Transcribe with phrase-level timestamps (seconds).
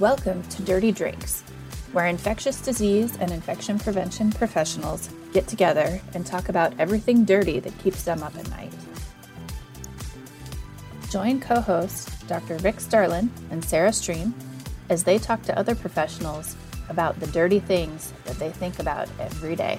[0.00, 1.42] Welcome to Dirty Drinks,
[1.92, 7.78] where infectious disease and infection prevention professionals get together and talk about everything dirty that
[7.80, 8.72] keeps them up at night.
[11.10, 12.56] Join co hosts Dr.
[12.60, 14.34] Rick Starlin and Sarah Stream
[14.88, 16.56] as they talk to other professionals
[16.88, 19.78] about the dirty things that they think about every day.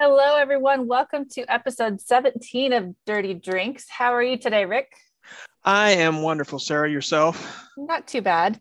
[0.00, 0.86] Hello, everyone.
[0.88, 3.84] Welcome to episode 17 of Dirty Drinks.
[3.90, 4.90] How are you today, Rick?
[5.64, 6.90] I am wonderful, Sarah.
[6.90, 7.66] Yourself?
[7.76, 8.60] Not too bad.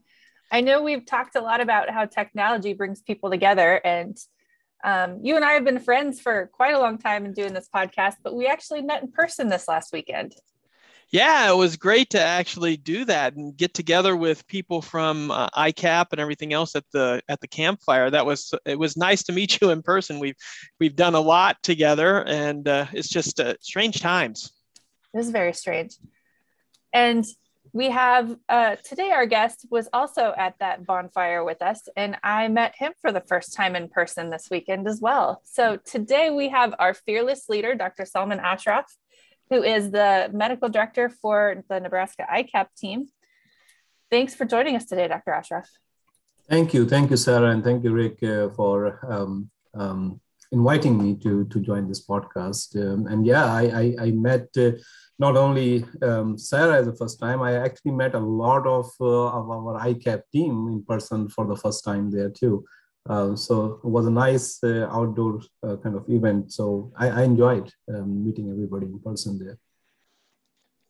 [0.51, 4.17] I know we've talked a lot about how technology brings people together, and
[4.83, 7.67] um, you and I have been friends for quite a long time in doing this
[7.73, 10.35] podcast, but we actually met in person this last weekend.
[11.09, 15.49] Yeah, it was great to actually do that and get together with people from uh,
[15.49, 18.09] ICAP and everything else at the at the campfire.
[18.09, 20.19] That was it was nice to meet you in person.
[20.19, 20.37] We've
[20.79, 24.53] we've done a lot together, and uh, it's just uh, strange times.
[25.13, 25.97] It was very strange.
[26.93, 27.25] And
[27.73, 32.47] we have uh, today, our guest was also at that bonfire with us, and I
[32.47, 35.41] met him for the first time in person this weekend as well.
[35.43, 38.05] So today we have our fearless leader, Dr.
[38.05, 38.85] Salman Ashraf,
[39.49, 43.07] who is the medical director for the Nebraska ICAP team.
[44.11, 45.31] Thanks for joining us today, Dr.
[45.31, 45.67] Ashraf.
[46.47, 46.87] Thank you.
[46.87, 51.59] Thank you, Sarah, and thank you, Rick, uh, for um, um, inviting me to, to
[51.59, 52.75] join this podcast.
[52.75, 54.49] Um, and yeah, I, I, I met.
[54.55, 54.73] Uh,
[55.19, 59.27] not only um, Sarah as the first time, I actually met a lot of, uh,
[59.27, 62.65] of our ICAP team in person for the first time there too.
[63.07, 66.51] Uh, so it was a nice uh, outdoor uh, kind of event.
[66.51, 69.57] So I, I enjoyed um, meeting everybody in person there.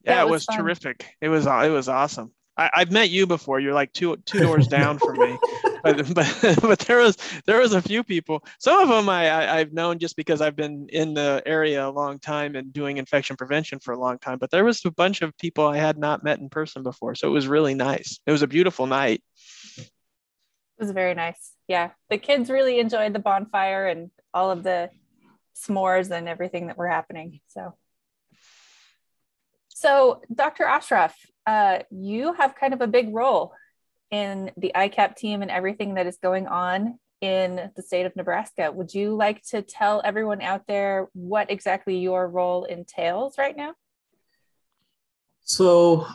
[0.05, 1.16] Yeah, it was, was terrific.
[1.21, 2.31] It was it was awesome.
[2.57, 3.59] I, have met you before.
[3.59, 5.38] You're like two two doors down from me,
[5.83, 8.43] but, but but there was there was a few people.
[8.57, 11.89] Some of them I, I have known just because I've been in the area a
[11.89, 14.39] long time and doing infection prevention for a long time.
[14.39, 17.27] But there was a bunch of people I had not met in person before, so
[17.27, 18.19] it was really nice.
[18.25, 19.22] It was a beautiful night.
[19.77, 19.89] It
[20.79, 21.51] was very nice.
[21.67, 24.89] Yeah, the kids really enjoyed the bonfire and all of the
[25.55, 27.41] s'mores and everything that were happening.
[27.47, 27.75] So.
[29.75, 30.63] So, Dr.
[30.63, 31.13] Ashraf,
[31.45, 33.53] uh, you have kind of a big role
[34.13, 38.72] in the ICAP team and everything that is going on in the state of Nebraska.
[38.72, 43.73] Would you like to tell everyone out there what exactly your role entails right now?
[45.41, 46.06] So,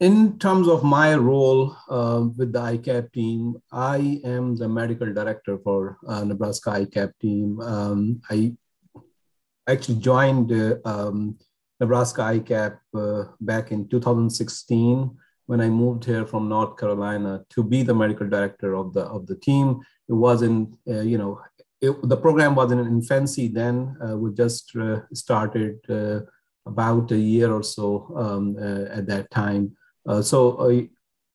[0.00, 5.58] in terms of my role uh, with the ICAP team, I am the medical director
[5.58, 7.60] for uh, Nebraska ICAP team.
[7.60, 8.56] Um, I
[9.68, 11.38] actually joined uh, um,
[11.78, 15.16] Nebraska ICAP uh, back in 2016
[15.48, 19.26] when I moved here from North Carolina to be the medical director of the of
[19.26, 19.80] the team.
[20.06, 21.40] It wasn't, uh, you know,
[21.80, 23.96] it, the program wasn't in infancy then.
[24.04, 26.20] Uh, we just uh, started uh,
[26.66, 29.64] about a year or so um, uh, at that time.
[30.22, 30.38] so,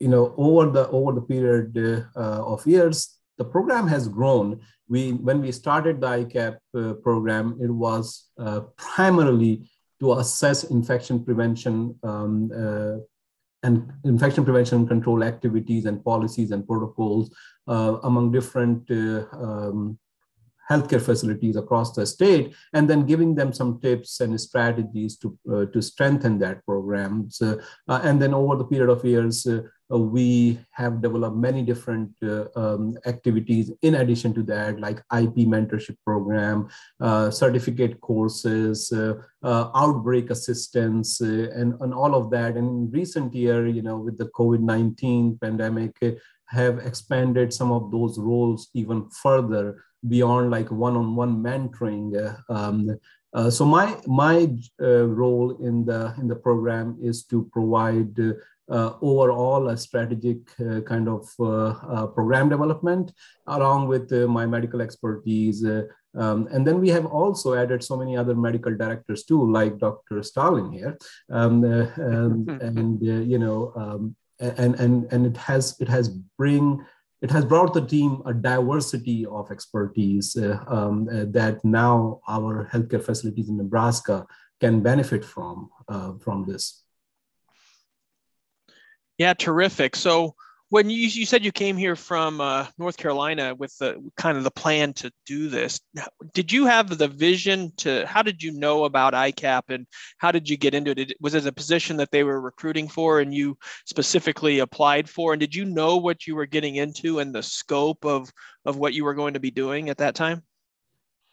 [0.03, 1.71] you know, over the over the period
[2.15, 2.97] of years,
[3.39, 4.47] the program has grown.
[4.87, 6.55] We when we started the ICAP
[7.07, 8.29] program, it was
[8.77, 9.53] primarily
[10.01, 12.97] to assess infection prevention um, uh,
[13.63, 17.33] and infection prevention and control activities and policies and protocols
[17.67, 19.97] uh, among different uh, um,
[20.69, 25.65] healthcare facilities across the state, and then giving them some tips and strategies to, uh,
[25.65, 27.29] to strengthen that program.
[27.29, 29.61] So, uh, and then over the period of years, uh,
[29.99, 35.97] we have developed many different uh, um, activities in addition to that, like IP mentorship
[36.05, 38.91] program, uh, certificate courses,
[39.43, 42.55] outbreak assistance, and, and all of that.
[42.55, 45.97] And in recent year, you know, with the COVID-19 pandemic,
[46.47, 52.13] have expanded some of those roles even further beyond like one-on-one mentoring.
[52.49, 52.97] Um,
[53.33, 54.47] uh, so my my
[54.79, 58.33] uh, role in the in the program is to provide uh,
[58.69, 63.11] overall a strategic uh, kind of uh, program development
[63.47, 65.65] along with my medical expertise.
[66.15, 70.21] Um, and then we have also added so many other medical directors too, like Dr.
[70.21, 70.97] Starlin here.
[71.31, 76.85] Um, and, and you know, um, and, and, and it has, it has bring,
[77.21, 82.69] it has brought the team a diversity of expertise uh, um, uh, that now our
[82.71, 84.25] healthcare facilities in Nebraska
[84.59, 86.82] can benefit from uh, from this.
[89.23, 89.95] Yeah, terrific.
[89.95, 90.35] So
[90.67, 94.43] when you, you said you came here from uh, North Carolina with the kind of
[94.43, 95.79] the plan to do this,
[96.33, 98.05] did you have the vision to?
[98.05, 99.87] How did you know about ICAP and
[100.17, 101.13] how did you get into it?
[101.21, 105.31] Was it a position that they were recruiting for and you specifically applied for?
[105.31, 108.29] And did you know what you were getting into and the scope of
[108.65, 110.43] of what you were going to be doing at that time?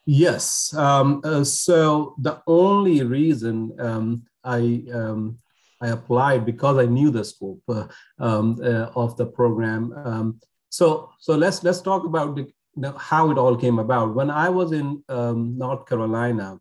[0.07, 0.73] Yes.
[0.75, 5.41] Um, uh, so the only reason um, I um,
[5.81, 7.87] I applied because I knew the scope uh,
[8.19, 9.93] um, uh, of the program.
[10.05, 14.15] Um, so, so let's let's talk about the, how it all came about.
[14.15, 16.61] When I was in um, North Carolina,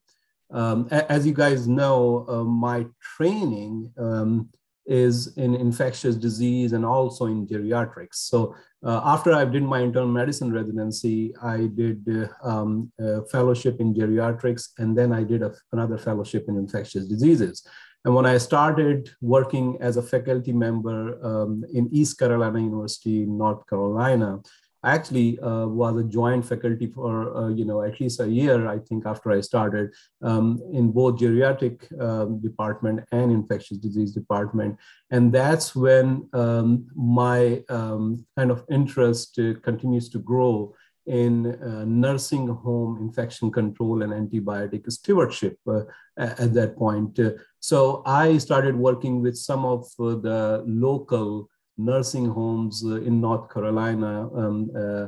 [0.51, 2.85] um, as you guys know, uh, my
[3.15, 4.49] training um,
[4.87, 8.15] is in infectious disease and also in geriatrics.
[8.15, 13.79] So uh, after I did my internal medicine residency, I did uh, um, a fellowship
[13.79, 17.67] in geriatrics, and then I did a, another fellowship in infectious diseases.
[18.05, 23.67] And when I started working as a faculty member um, in East Carolina University, North
[23.67, 24.39] Carolina,
[24.81, 28.67] I actually uh, was a joint faculty for uh, you know at least a year
[28.67, 34.77] I think after I started um, in both geriatric um, department and infectious disease department,
[35.11, 40.73] and that's when um, my um, kind of interest uh, continues to grow
[41.09, 45.81] in uh, nursing home infection control and antibiotic stewardship uh,
[46.17, 47.19] at that point.
[47.19, 53.51] Uh, so I started working with some of the local nursing homes uh, in North
[53.51, 55.07] Carolina, um, uh,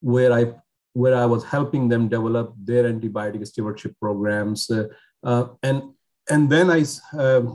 [0.00, 0.54] where I
[0.94, 5.82] where I was helping them develop their antibiotic stewardship programs, uh, and
[6.30, 6.84] and then I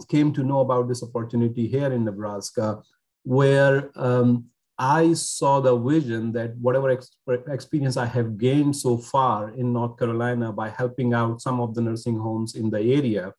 [0.07, 2.81] came to know about this opportunity here in Nebraska,
[3.23, 4.45] where um,
[4.79, 7.09] I saw the vision that whatever ex-
[7.47, 11.81] experience I have gained so far in North Carolina by helping out some of the
[11.81, 13.33] nursing homes in the area,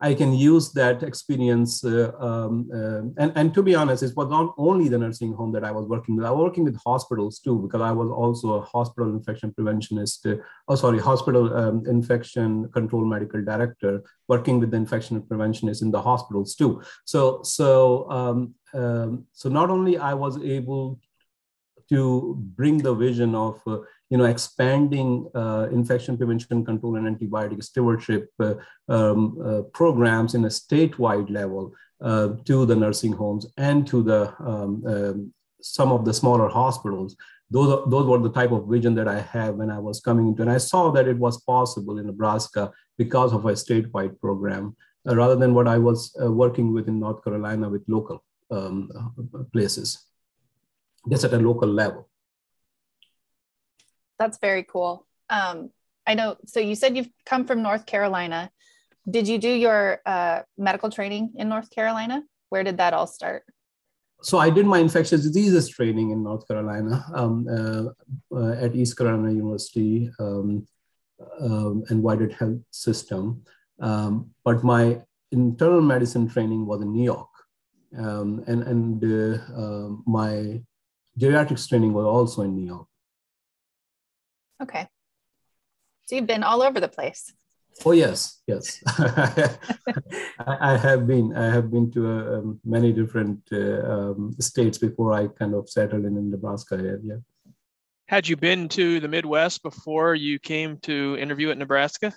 [0.00, 1.84] I can use that experience.
[1.84, 5.50] Uh, um, uh, and, and to be honest, it was not only the nursing home
[5.52, 6.24] that I was working with.
[6.24, 10.24] I was working with hospitals too, because I was also a hospital infection preventionist.
[10.24, 15.90] Uh, oh, sorry, hospital um, infection control medical director, working with the infection preventionists in
[15.90, 16.80] the hospitals too.
[17.04, 21.00] So, so, um, um so not only I was able
[21.88, 23.78] to bring the vision of uh,
[24.10, 28.54] you know, expanding uh, infection prevention control and antibiotic stewardship uh,
[28.88, 34.34] um, uh, programs in a statewide level uh, to the nursing homes and to the
[34.40, 37.16] um, um, some of the smaller hospitals.
[37.50, 40.42] Those, those were the type of vision that I had when I was coming into,
[40.42, 44.76] and I saw that it was possible in Nebraska because of a statewide program,
[45.08, 48.90] uh, rather than what I was uh, working with in North Carolina with local um,
[49.50, 50.04] places,
[51.08, 52.08] just at a local level
[54.18, 55.06] that's very cool.
[55.30, 55.70] Um,
[56.06, 56.36] I know.
[56.46, 58.50] So you said you've come from North Carolina.
[59.08, 62.22] Did you do your uh, medical training in North Carolina?
[62.50, 63.44] Where did that all start?
[64.22, 68.96] So I did my infectious diseases training in North Carolina um, uh, uh, at East
[68.96, 70.66] Carolina University um,
[71.40, 73.42] um and Whitehead Health System.
[73.80, 77.30] Um, but my internal medicine training was in New York,
[77.96, 80.60] um, and and uh, my
[81.18, 82.88] geriatrics training was also in New York.
[84.62, 84.86] Okay.
[86.06, 87.32] So you've been all over the place.
[87.84, 88.82] Oh yes, yes.
[88.86, 91.36] I, I, have been.
[91.36, 95.68] I have been to uh, um, many different uh, um, states before I kind of
[95.68, 97.22] settled in, in Nebraska area.
[98.06, 102.14] Had you been to the Midwest before you came to interview at Nebraska?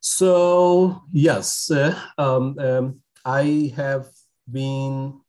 [0.00, 4.08] So yes, uh, um, um I have
[4.50, 5.20] been.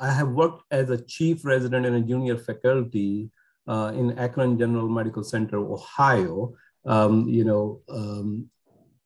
[0.00, 3.30] I have worked as a chief resident and a junior faculty
[3.68, 6.54] uh, in Akron General Medical Center, Ohio,
[6.86, 8.48] um, you know, um,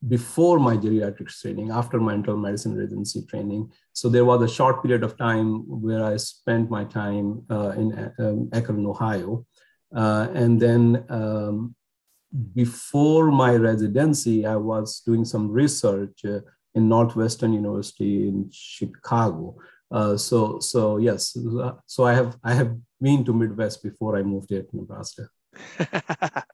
[0.09, 3.71] before my geriatrics training, after my internal medicine residency training.
[3.93, 8.13] So there was a short period of time where I spent my time uh, in
[8.19, 9.47] um, Akron, Ohio.
[9.95, 11.75] Uh, and then um,
[12.55, 16.41] before my residency, I was doing some research uh,
[16.75, 19.57] in Northwestern University in Chicago.
[19.93, 21.37] Uh, so, so yes,
[21.87, 25.29] so I have I have been to Midwest before I moved here to Nebraska.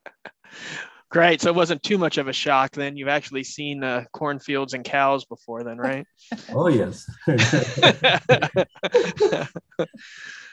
[1.11, 1.41] Great.
[1.41, 2.97] So it wasn't too much of a shock then.
[2.97, 6.07] You've actually seen uh, cornfields and cows before then, right?
[6.53, 7.11] oh yes.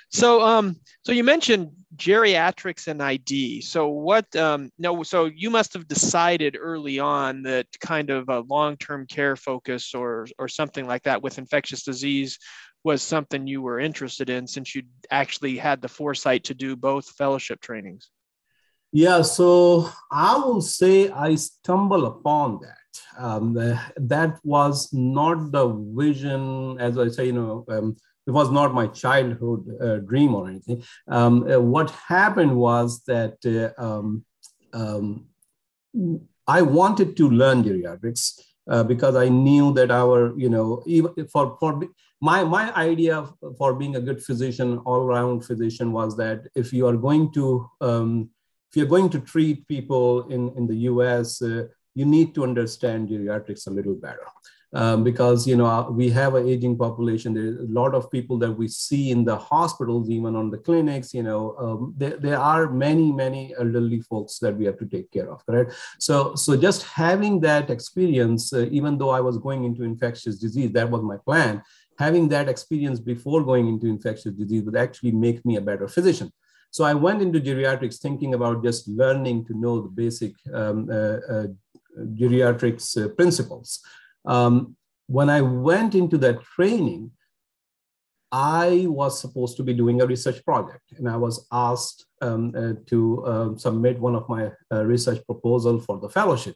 [0.10, 3.60] so um so you mentioned geriatrics and ID.
[3.62, 8.40] So what um no so you must have decided early on that kind of a
[8.40, 12.40] long-term care focus or or something like that with infectious disease
[12.86, 17.10] was something you were interested in since you actually had the foresight to do both
[17.10, 18.12] fellowship trainings?
[18.92, 22.78] Yeah, so I will say I stumbled upon that.
[23.18, 23.54] Um,
[23.98, 28.88] that was not the vision, as I say, you know, um, it was not my
[28.88, 30.84] childhood uh, dream or anything.
[31.08, 34.24] Um, uh, what happened was that uh, um,
[34.74, 35.26] um,
[36.48, 38.40] I wanted to learn geriatrics
[38.70, 41.80] uh, because I knew that our, you know, even for, for
[42.22, 46.88] my, my idea for being a good physician, all around physician was that if you
[46.88, 48.30] are going to, um,
[48.70, 53.10] if you're going to treat people in, in the US, uh, you need to understand
[53.10, 54.28] geriatrics a little better.
[54.76, 57.34] um, because you know uh, we have an aging population.
[57.34, 61.14] There's a lot of people that we see in the hospitals, even on the clinics.
[61.14, 65.12] You know, um, there, there are many many elderly folks that we have to take
[65.12, 65.46] care of.
[65.46, 65.74] Correct.
[66.00, 70.72] So so just having that experience, uh, even though I was going into infectious disease,
[70.74, 71.64] that was my plan.
[71.98, 76.32] Having that experience before going into infectious disease would actually make me a better physician.
[76.72, 81.20] So I went into geriatrics thinking about just learning to know the basic um, uh,
[81.34, 81.48] uh,
[82.20, 83.82] geriatrics uh, principles
[84.26, 84.76] um,
[85.08, 87.12] when I went into that training,
[88.32, 92.74] I was supposed to be doing a research project, and I was asked um, uh,
[92.88, 96.56] to uh, submit one of my uh, research proposal for the fellowship.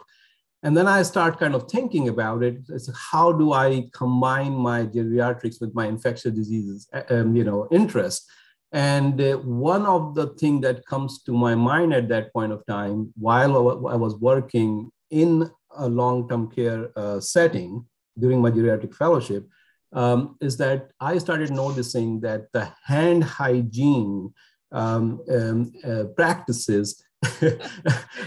[0.61, 2.57] And then I start kind of thinking about it.
[2.69, 7.67] It's how do I combine my geriatrics with my infectious diseases, uh, um, you know,
[7.71, 8.29] interest?
[8.71, 12.65] And uh, one of the thing that comes to my mind at that point of
[12.65, 17.85] time, while I was working in a long-term care uh, setting
[18.17, 19.47] during my geriatric fellowship
[19.93, 24.33] um, is that I started noticing that the hand hygiene
[24.71, 27.03] um, um, uh, practices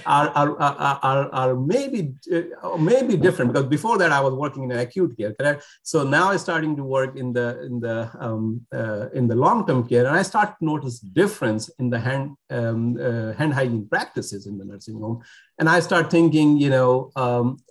[0.06, 4.72] are, are, are, are, maybe uh, maybe different because before that I was working in
[4.72, 5.64] acute care, correct?
[5.82, 9.66] So now I'm starting to work in the in the um, uh, in the long
[9.66, 13.88] term care, and I start to notice difference in the hand um, uh, hand hygiene
[13.88, 15.22] practices in the nursing home,
[15.58, 17.62] and I start thinking, you know, um,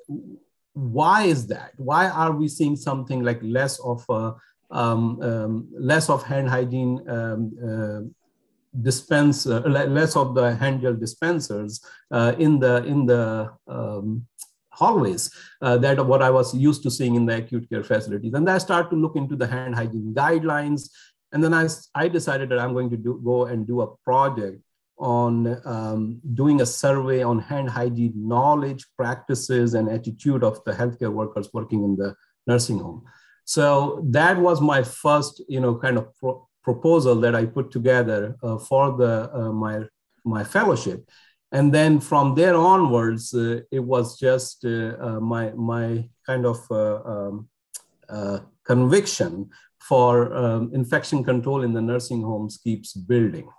[0.73, 1.73] why is that?
[1.77, 4.33] Why are we seeing something like less of a
[4.71, 8.20] um, um, less of hand hygiene um, uh,
[8.79, 14.25] dispense uh, less of the handheld dispensers uh, in the in the um,
[14.71, 18.33] hallways uh, that what I was used to seeing in the acute care facilities.
[18.33, 20.89] And I start to look into the hand hygiene guidelines.
[21.33, 24.61] And then I, I decided that I'm going to do, go and do a project
[24.97, 31.11] on um, doing a survey on hand hygiene knowledge, practices, and attitude of the healthcare
[31.11, 32.15] workers working in the
[32.47, 33.03] nursing home.
[33.45, 38.35] So that was my first, you know, kind of pro proposal that I put together
[38.43, 39.83] uh, for the uh, my
[40.23, 41.09] my fellowship,
[41.51, 46.59] and then from there onwards, uh, it was just uh, uh, my my kind of
[46.71, 47.47] uh, um,
[48.63, 49.49] conviction
[49.79, 53.49] for um, infection control in the nursing homes keeps building.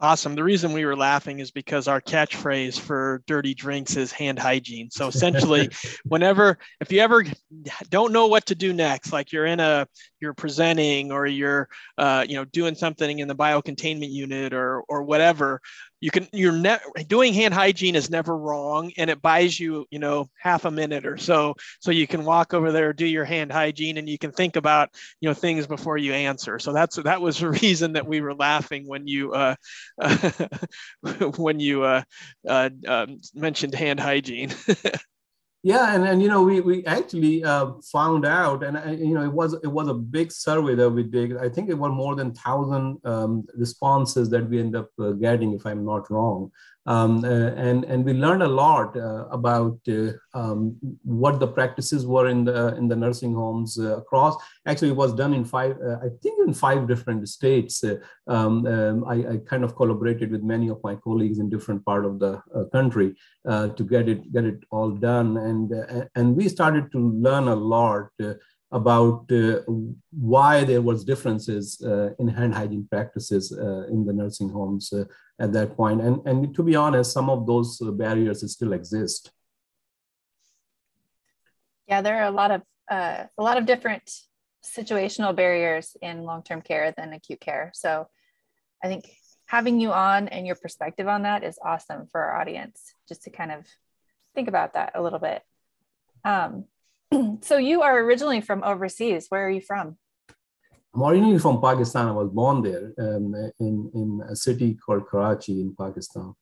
[0.00, 0.36] Awesome.
[0.36, 4.92] The reason we were laughing is because our catchphrase for dirty drinks is hand hygiene.
[4.92, 5.70] So essentially,
[6.04, 7.24] whenever, if you ever
[7.90, 9.88] don't know what to do next, like you're in a,
[10.20, 15.02] you're presenting or you're, uh, you know, doing something in the biocontainment unit or, or
[15.02, 15.60] whatever,
[16.00, 19.98] you can you're ne- doing hand hygiene is never wrong and it buys you you
[19.98, 23.50] know half a minute or so so you can walk over there do your hand
[23.52, 24.90] hygiene and you can think about
[25.20, 26.58] you know things before you answer.
[26.58, 29.54] So that's that was the reason that we were laughing when you uh,
[31.36, 32.02] when you uh,
[32.48, 34.52] uh, um, mentioned hand hygiene
[35.62, 39.24] yeah and, and you know we, we actually uh, found out and uh, you know
[39.24, 41.36] it was it was a big survey that we did.
[41.36, 45.52] I think it was more than 1000 um, responses that we end up uh, getting
[45.54, 46.50] if i'm not wrong
[46.88, 52.06] um, uh, and and we learned a lot uh, about uh, um, what the practices
[52.06, 54.36] were in the in the nursing homes uh, across.
[54.66, 57.84] Actually, it was done in five, uh, I think, in five different states.
[57.84, 61.84] Uh, um, um, I, I, kind of collaborated with many of my colleagues in different
[61.84, 62.40] part of the
[62.72, 63.14] country
[63.46, 68.08] to get it get it all done, and and we started to learn a lot
[68.70, 69.60] about uh,
[70.10, 75.04] why there was differences uh, in hand hygiene practices uh, in the nursing homes uh,
[75.38, 75.74] at that.
[75.78, 79.30] And, and to be honest, some of those uh, barriers still exist.
[81.86, 84.10] Yeah, there are a lot of uh, a lot of different
[84.64, 87.70] situational barriers in long-term care than acute care.
[87.74, 88.08] So
[88.82, 89.10] I think
[89.46, 93.30] having you on and your perspective on that is awesome for our audience, just to
[93.30, 93.66] kind of
[94.34, 95.42] think about that a little bit.
[96.24, 96.64] Um,
[97.42, 99.26] so you are originally from overseas.
[99.28, 99.96] Where are you from?
[100.94, 102.08] I'm originally from Pakistan.
[102.08, 106.34] I was born there um, in, in a city called Karachi in Pakistan.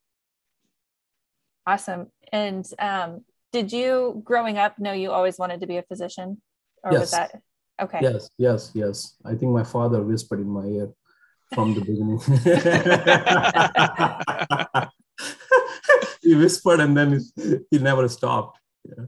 [1.66, 2.12] Awesome.
[2.32, 6.40] And um, did you, growing up, know you always wanted to be a physician?
[6.84, 7.00] Or yes.
[7.00, 7.40] was that
[7.82, 7.98] okay?
[8.02, 9.16] Yes, yes, yes.
[9.24, 10.92] I think my father whispered in my ear
[11.52, 12.18] from the beginning.
[16.22, 17.20] he whispered and then
[17.70, 18.58] he never stopped.
[18.84, 19.04] Yeah.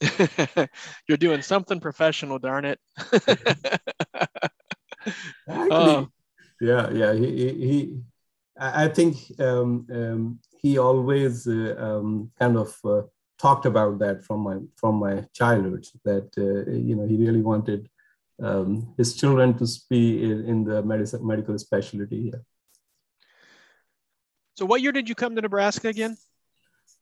[1.08, 2.80] You're doing something professional, darn it.
[5.48, 6.04] Uh,
[6.60, 7.14] yeah, yeah.
[7.14, 8.00] He, he, he
[8.58, 13.02] I think um, um, he always uh, um, kind of uh,
[13.38, 15.86] talked about that from my from my childhood.
[16.04, 17.88] That uh, you know he really wanted
[18.42, 22.30] um, his children to be in, in the medicine, medical specialty.
[22.32, 22.40] Yeah.
[24.56, 26.16] So, what year did you come to Nebraska again?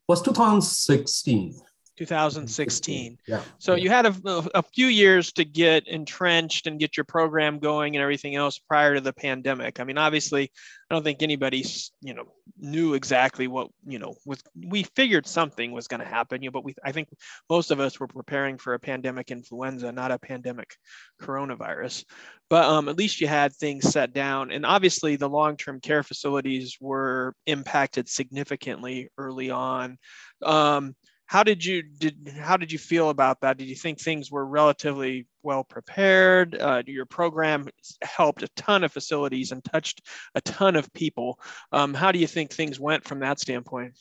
[0.07, 1.59] Was 2016.
[1.97, 3.19] 2016.
[3.27, 3.43] Yeah.
[3.59, 3.83] So yeah.
[3.83, 4.15] you had a,
[4.55, 8.95] a few years to get entrenched and get your program going and everything else prior
[8.95, 9.81] to the pandemic.
[9.81, 10.51] I mean, obviously,
[10.91, 11.65] I don't think anybody,
[12.01, 12.25] you know,
[12.59, 16.53] knew exactly what, you know, was we figured something was going to happen, you know,
[16.53, 17.09] but we I think
[17.51, 20.77] most of us were preparing for a pandemic influenza, not a pandemic
[21.21, 22.05] coronavirus.
[22.49, 24.53] But um, at least you had things set down.
[24.53, 29.99] And obviously the long-term care facilities were impacted significantly early on.
[30.43, 30.95] Um,
[31.27, 33.59] how did you did how did you feel about that?
[33.59, 36.57] Did you think things were relatively well prepared?
[36.61, 37.69] Uh, your program
[38.03, 40.03] helped a ton of facilities and touched
[40.35, 41.41] a ton of people.
[41.73, 43.95] Um, how do you think things went from that standpoint?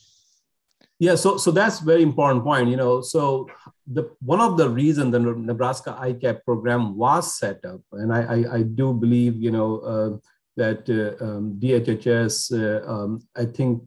[0.99, 3.01] Yeah so so that's a very important point you know.
[3.01, 3.49] So
[3.87, 8.55] the one of the reasons the nebraska icap program was set up and i i,
[8.57, 10.17] I do believe you know uh,
[10.57, 13.83] that uh, um, dhhs uh, um, i think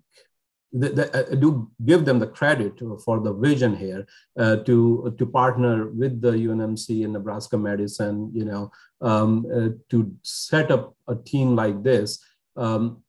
[0.72, 4.06] the, I do give them the credit for the vision here
[4.38, 8.70] uh, to to partner with the UNMC and Nebraska Medicine, you know,
[9.00, 12.22] um, uh, to set up a team like this,
[12.56, 13.02] um,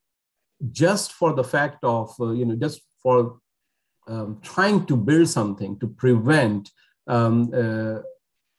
[0.71, 3.39] just for the fact of uh, you know just for
[4.07, 6.71] um, trying to build something to prevent
[7.07, 7.99] um, uh,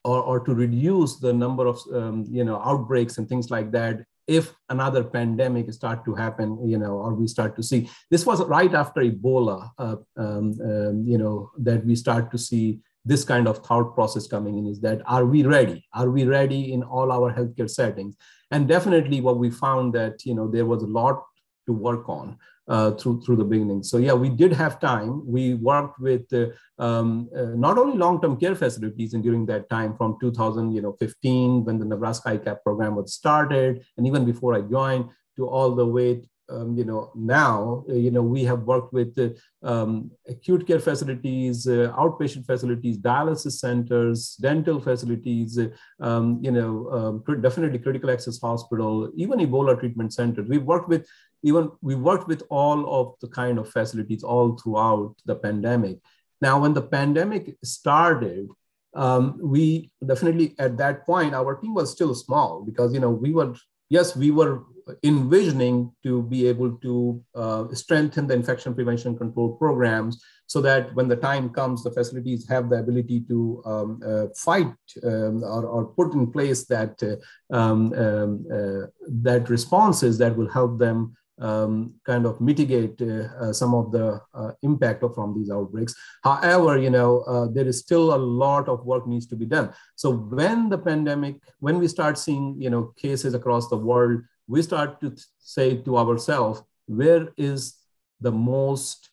[0.05, 4.05] or, or to reduce the number of um, you know outbreaks and things like that
[4.31, 7.91] if another pandemic start to happen, you know, or we start to see.
[8.11, 12.79] This was right after Ebola, uh, um, um, you know, that we start to see
[13.05, 15.85] this kind of thought process coming in is that are we ready?
[15.95, 18.15] Are we ready in all our healthcare settings?
[18.53, 21.25] And definitely what we found that, you know, there was a lot
[21.67, 22.39] to work on
[22.71, 23.83] uh, through through the beginning.
[23.83, 25.27] So yeah, we did have time.
[25.27, 26.47] We worked with uh,
[26.79, 31.85] um, uh, not only long-term care facilities, and during that time from 2015 when the
[31.85, 36.23] Nebraska ICAP program was started, and even before I joined, to all the way.
[36.53, 39.29] Um, you know now uh, you know we have worked with uh,
[39.63, 45.61] um, acute care facilities uh, outpatient facilities dialysis centers dental facilities
[46.01, 51.07] um, you know um, definitely critical access hospital even ebola treatment centers we've worked with
[51.43, 55.99] even we worked with all of the kind of facilities all throughout the pandemic.
[56.41, 58.49] Now, when the pandemic started,
[58.95, 63.33] um, we definitely at that point our team was still small because you know we
[63.33, 63.55] were
[63.89, 64.65] yes we were
[65.05, 71.07] envisioning to be able to uh, strengthen the infection prevention control programs so that when
[71.07, 74.75] the time comes the facilities have the ability to um, uh, fight
[75.05, 80.49] um, or, or, put in place that uh, um, um uh, that responses that will
[80.49, 85.51] help them um, kind of mitigate uh, uh, some of the uh, impact from these
[85.51, 85.95] outbreaks.
[86.23, 89.73] However, you know, uh, there is still a lot of work needs to be done.
[89.97, 94.63] So when the pandemic, when we start seeing, you know, cases across the world, we
[94.63, 97.77] start to say to ourselves, where is
[98.21, 99.11] the most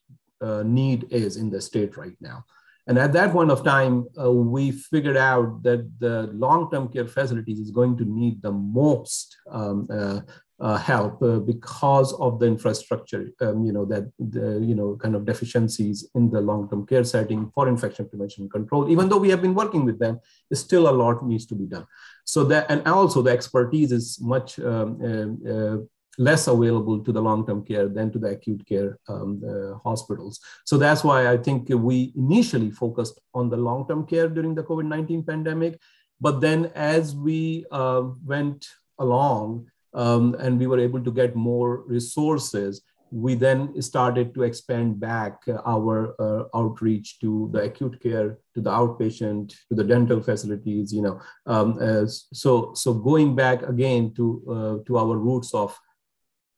[0.63, 2.43] need is in the state right now?
[2.87, 7.59] And at that point of time, uh, we figured out that the long-term care facilities
[7.59, 10.21] is going to need the most um, uh,
[10.59, 15.25] help uh, because of the infrastructure, um, you know, that the, you know, kind of
[15.25, 18.89] deficiencies in the long-term care setting for infection prevention and control.
[18.89, 20.19] Even though we have been working with them,
[20.53, 21.85] still a lot needs to be done.
[22.25, 24.99] So that, and also the expertise is much um,
[25.45, 25.77] uh, uh,
[26.17, 30.39] less available to the long-term care than to the acute care um, uh, hospitals.
[30.65, 35.27] So that's why I think we initially focused on the long-term care during the COVID-19
[35.27, 35.79] pandemic.
[36.19, 38.67] But then as we uh, went
[38.97, 44.99] along, um, and we were able to get more resources, we then started to expand
[44.99, 50.93] back our uh, outreach to the acute care, to the outpatient, to the dental facilities.
[50.93, 55.77] You know, um, as, so so going back again to uh, to our roots of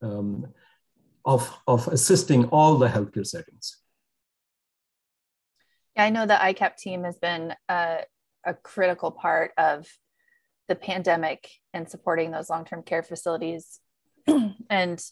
[0.01, 0.47] um,
[1.25, 3.77] of of assisting all the healthcare settings.
[5.95, 8.05] Yeah, I know the ICAP team has been a,
[8.45, 9.85] a critical part of
[10.69, 13.79] the pandemic and supporting those long-term care facilities.
[14.71, 15.03] And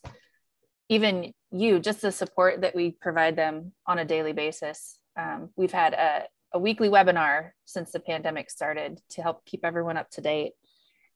[0.88, 5.00] even you just the support that we provide them on a daily basis.
[5.20, 9.98] Um, we've had a, a, weekly webinar since the pandemic started to help keep everyone
[9.98, 10.54] up to date.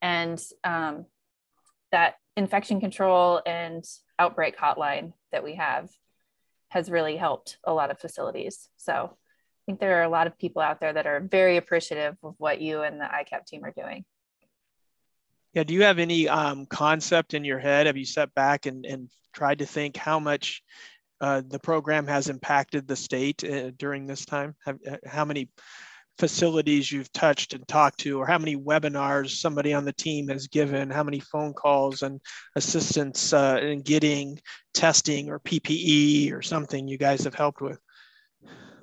[0.01, 1.05] And um,
[1.91, 3.85] that infection control and
[4.17, 5.91] outbreak hotline that we have
[6.69, 8.69] has really helped a lot of facilities.
[8.77, 8.93] So
[9.61, 12.33] i think there are a lot of people out there that are very appreciative of
[12.39, 14.03] what you and the icap team are doing
[15.53, 15.63] yeah.
[15.63, 17.87] Do you have any um, concept in your head?
[17.87, 20.61] Have you sat back and, and tried to think how much
[21.19, 24.55] uh, the program has impacted the state uh, during this time?
[24.65, 25.49] Have, uh, how many
[26.17, 30.47] facilities you've touched and talked to, or how many webinars somebody on the team has
[30.47, 32.21] given, how many phone calls and
[32.55, 34.39] assistance uh, in getting
[34.73, 37.79] testing or PPE or something you guys have helped with?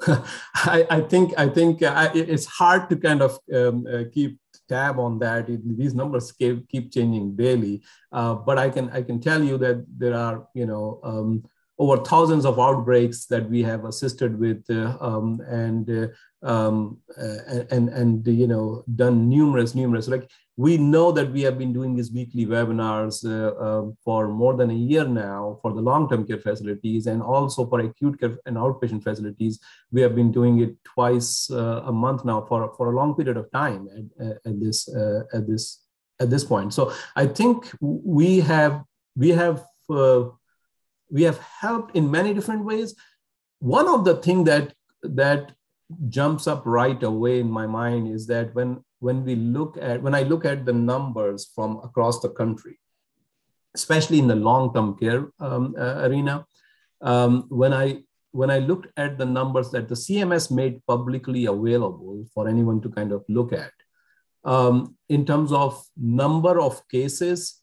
[0.55, 4.99] I, I, think I think uh, it's hard to kind of um, uh, keep tab
[4.99, 5.49] on that.
[5.49, 9.59] It, these numbers keep, keep changing daily, uh, but I can I can tell you
[9.59, 11.45] that there are you know um,
[11.79, 17.65] over thousands of outbreaks that we have assisted with uh, um, and, uh, um, uh,
[17.71, 21.95] and and you know done numerous numerous like we know that we have been doing
[21.95, 26.41] these weekly webinars uh, uh, for more than a year now for the long-term care
[26.41, 29.61] facilities and also for acute care and outpatient facilities.
[29.93, 33.37] We have been doing it twice uh, a month now for, for a long period
[33.37, 33.89] of time
[34.21, 35.85] at, at this uh, at this
[36.19, 36.75] at this point.
[36.75, 38.83] So I think we have
[39.17, 40.25] we have uh,
[41.11, 42.95] we have helped in many different ways.
[43.61, 45.53] One of the thing that that
[46.09, 50.15] jumps up right away in my mind is that when when we look at when
[50.15, 52.79] I look at the numbers from across the country,
[53.75, 56.47] especially in the long-term care um, uh, arena,
[57.01, 62.25] um, when I when I looked at the numbers that the CMS made publicly available
[62.35, 63.73] for anyone to kind of look at,
[64.45, 67.63] um, in terms of number of cases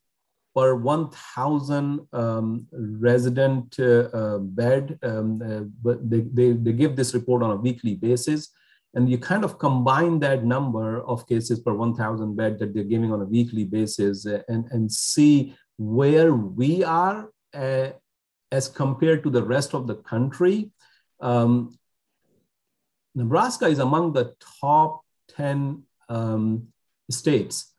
[0.55, 7.43] per 1,000 um, resident uh, uh, bed, um, uh, they, they, they give this report
[7.43, 8.53] on a weekly basis.
[8.93, 13.11] And you kind of combine that number of cases per 1000 bed that they're giving
[13.11, 17.89] on a weekly basis and, and see where we are uh,
[18.51, 20.71] as compared to the rest of the country.
[21.19, 21.77] Um,
[23.15, 26.67] nebraska is among the top 10 um,
[27.09, 27.73] states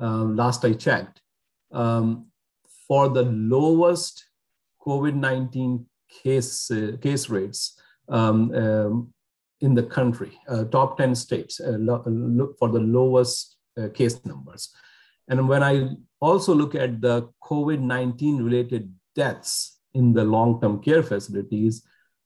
[0.00, 1.20] uh, last i checked
[1.72, 2.26] um,
[2.86, 4.24] for the lowest
[4.86, 5.84] covid-19
[6.22, 7.78] case, uh, case rates
[8.08, 9.12] um, um
[9.60, 14.72] in the country, uh, top 10 states, uh, look for the lowest uh, case numbers.
[15.28, 20.80] And when I also look at the COVID 19 related deaths in the long term
[20.80, 21.82] care facilities,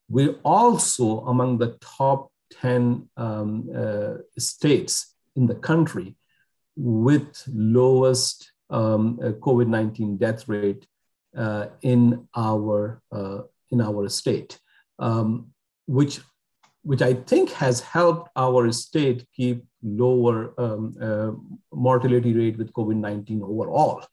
[0.08, 6.16] we're also among the top 10 um, uh, states in the country
[6.76, 10.86] with lowest um, uh, COVID 19 death rate
[11.36, 13.00] uh, in, our,
[13.70, 14.58] in our state,
[14.98, 15.52] um,
[15.86, 16.20] which
[16.82, 21.30] which I think has helped our state keep lower um, uh,
[21.72, 24.04] mortality rate with COVID-19 overall.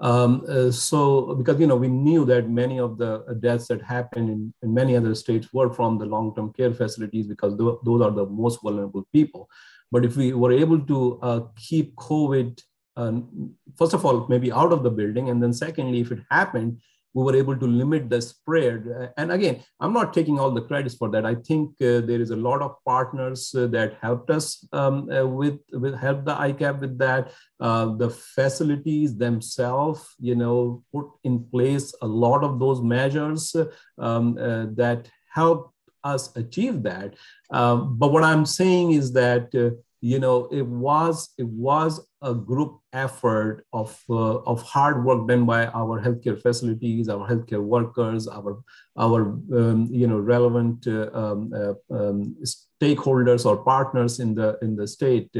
[0.00, 4.30] Um, uh, so, because you know, we knew that many of the deaths that happened
[4.30, 8.12] in, in many other states were from the long-term care facilities because th- those are
[8.12, 9.48] the most vulnerable people.
[9.90, 12.60] But if we were able to uh, keep COVID,
[12.98, 16.80] um, first of all, maybe out of the building, and then secondly, if it happened,
[17.14, 19.12] we were able to limit the spread.
[19.16, 21.24] And again, I'm not taking all the credits for that.
[21.24, 25.26] I think uh, there is a lot of partners uh, that helped us um, uh,
[25.26, 27.32] with, with help the ICAP with that.
[27.58, 33.56] Uh, the facilities themselves, you know, put in place a lot of those measures
[33.98, 35.72] um, uh, that help
[36.04, 37.14] us achieve that.
[37.50, 42.34] Um, but what I'm saying is that uh, you know it was it was a
[42.34, 48.28] group effort of uh, of hard work done by our healthcare facilities our healthcare workers
[48.28, 48.62] our
[48.96, 49.22] our
[49.54, 54.86] um, you know relevant uh, um, uh, um, stakeholders or partners in the in the
[54.86, 55.30] state.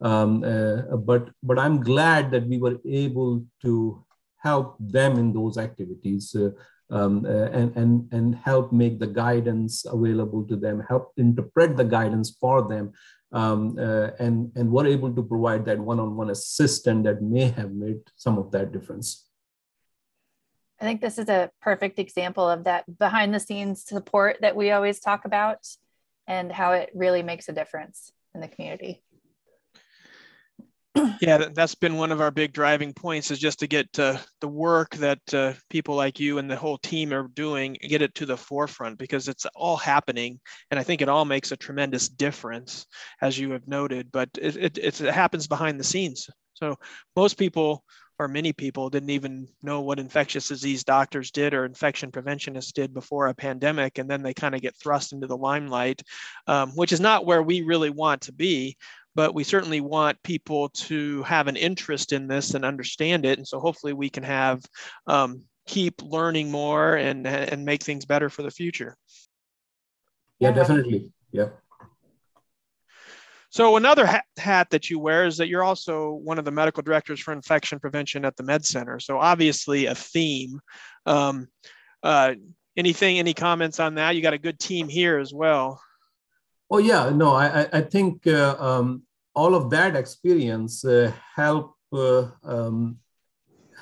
[0.00, 4.04] Um, uh, but but i'm glad that we were able to
[4.38, 6.50] help them in those activities uh,
[6.90, 11.84] um, uh, and, and, and help make the guidance available to them, help interpret the
[11.84, 12.92] guidance for them,
[13.32, 17.98] um, uh, and, and were able to provide that one-on-one assistant that may have made
[18.14, 19.28] some of that difference.
[20.80, 24.70] I think this is a perfect example of that behind the scenes support that we
[24.70, 25.66] always talk about
[26.26, 29.02] and how it really makes a difference in the community
[31.20, 34.48] yeah, that's been one of our big driving points is just to get uh, the
[34.48, 38.26] work that uh, people like you and the whole team are doing, get it to
[38.26, 40.40] the forefront because it's all happening.
[40.70, 42.86] And I think it all makes a tremendous difference,
[43.20, 46.28] as you have noted, but it, it, it happens behind the scenes.
[46.54, 46.76] So
[47.14, 47.84] most people
[48.18, 52.94] or many people didn't even know what infectious disease doctors did or infection preventionists did
[52.94, 53.98] before a pandemic.
[53.98, 56.02] And then they kind of get thrust into the limelight,
[56.46, 58.76] um, which is not where we really want to be
[59.16, 63.38] but we certainly want people to have an interest in this and understand it.
[63.38, 64.62] And so hopefully we can have
[65.06, 68.96] um, keep learning more and and make things better for the future.
[70.38, 71.10] Yeah, definitely.
[71.32, 71.48] Yeah.
[73.48, 76.82] So another hat, hat, that you wear is that you're also one of the medical
[76.82, 79.00] directors for infection prevention at the Med Center.
[79.00, 80.60] So obviously a theme.
[81.06, 81.48] Um,
[82.02, 82.34] uh,
[82.76, 84.14] anything, any comments on that?
[84.14, 85.80] You got a good team here as well.
[86.70, 89.05] Oh yeah, no, I I think uh, um,
[89.36, 92.98] all of that experience uh, help uh, um,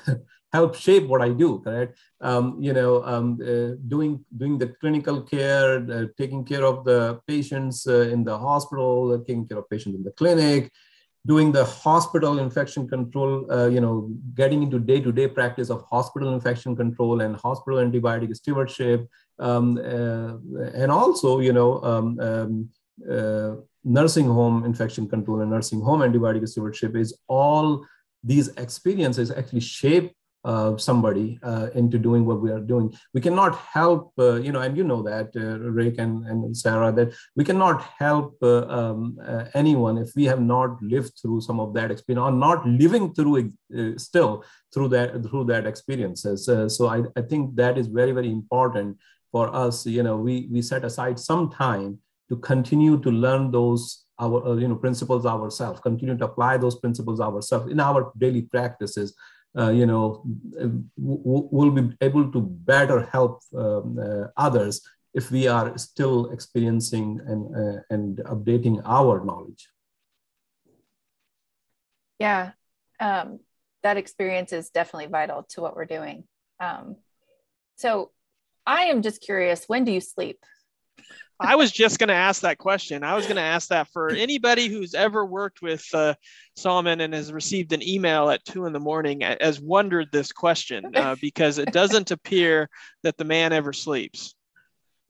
[0.53, 1.61] help shape what I do.
[1.65, 1.97] Correct?
[2.21, 7.21] Um, you know, um, uh, doing doing the clinical care, uh, taking care of the
[7.27, 10.71] patients uh, in the hospital, taking care of patients in the clinic,
[11.27, 16.77] doing the hospital infection control, uh, you know, getting into day-to-day practice of hospital infection
[16.77, 20.35] control and hospital antibiotic stewardship, um, uh,
[20.75, 22.69] and also, you know, um, um,
[23.11, 27.85] uh, nursing home infection control and nursing home antibiotic stewardship is all
[28.23, 30.13] these experiences actually shape
[30.45, 32.95] uh, somebody uh, into doing what we are doing.
[33.15, 36.93] We cannot help, uh, you know, and you know that, uh, Rick and, and Sarah,
[36.93, 41.61] that we cannot help uh, um, uh, anyone if we have not lived through some
[41.61, 43.53] of that experience or not living through
[43.97, 46.45] still through that through that experiences.
[46.45, 48.99] so I, I think that is very very important
[49.33, 49.87] for us.
[49.87, 54.69] You know, we we set aside some time to continue to learn those our you
[54.69, 59.15] know principles ourselves, continue to apply those principles ourselves in our daily practices
[59.57, 60.25] uh, you know,
[60.97, 64.83] we'll be able to better help um, uh, others
[65.13, 69.69] if we are still experiencing and, uh, and updating our knowledge.
[72.19, 72.53] Yeah,
[72.99, 73.41] um,
[73.85, 76.25] that experience is definitely vital to what we're doing.
[76.59, 76.97] Um,
[77.77, 78.11] so
[78.67, 80.45] I am just curious, when do you sleep?
[81.41, 83.03] I was just going to ask that question.
[83.03, 86.15] I was going to ask that for anybody who's ever worked with uh,
[86.57, 90.95] Salman and has received an email at two in the morning has wondered this question
[90.95, 92.71] uh, because it doesn't appear
[93.03, 94.35] that the man ever sleeps.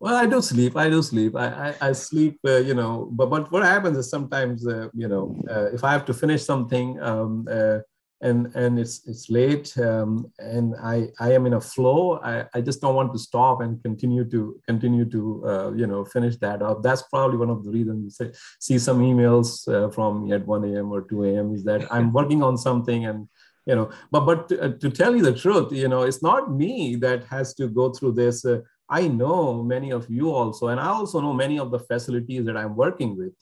[0.01, 0.77] Well, I do sleep.
[0.77, 1.37] I do sleep.
[1.37, 2.39] I I, I sleep.
[2.47, 5.93] Uh, you know, but but what happens is sometimes uh, you know uh, if I
[5.93, 7.01] have to finish something.
[7.01, 7.79] Um, uh,
[8.21, 12.21] and and it's it's late um, and I I am in a flow.
[12.23, 16.05] I, I just don't want to stop and continue to continue to uh, you know
[16.05, 16.83] finish that up.
[16.83, 20.65] That's probably one of the reasons you see some emails uh, from me at 1
[20.65, 20.93] a.m.
[20.93, 21.55] or 2 a.m.
[21.55, 23.29] is that I'm working on something and
[23.67, 26.53] you know but but to, uh, to, tell you the truth you know it's not
[26.53, 28.61] me that has to go through this uh,
[28.95, 32.57] I know many of you also, and I also know many of the facilities that
[32.57, 33.37] I'm working with.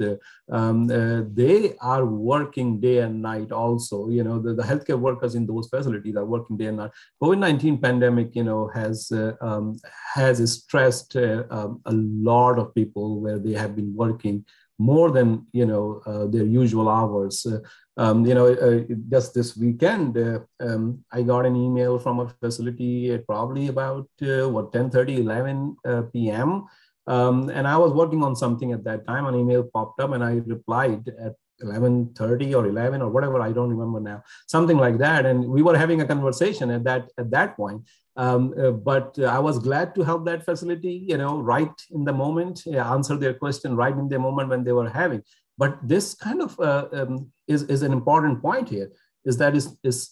[0.51, 4.09] Um, uh, they are working day and night also.
[4.09, 6.93] You know, the, the, healthcare workers in those facilities are working day and night.
[7.23, 9.77] COVID-19 pandemic, you know, has uh, um,
[10.15, 14.47] has stressed uh, um, a lot of people where they have been working
[14.79, 17.47] more than you know uh, their usual hours.
[17.47, 17.61] Uh,
[17.99, 18.81] um, you know, uh,
[19.11, 24.09] just this weekend, uh, um, I got an email from a facility at probably about
[24.23, 26.65] uh, what 10, 30, 11 uh, p.m.
[27.07, 29.27] Um, and I was working on something at that time.
[29.27, 33.41] An email popped up, and I replied at 11:30 or 11 or whatever.
[33.41, 34.23] I don't remember now.
[34.47, 35.27] Something like that.
[35.27, 37.83] And we were having a conversation at that at that point.
[38.17, 41.05] Um, uh, but uh, I was glad to help that facility.
[41.09, 44.73] You know, right in the moment, answer their question right in the moment when they
[44.73, 45.23] were having.
[45.59, 48.91] But this kind of uh, um, is, is an important point here
[49.25, 50.11] is that is, is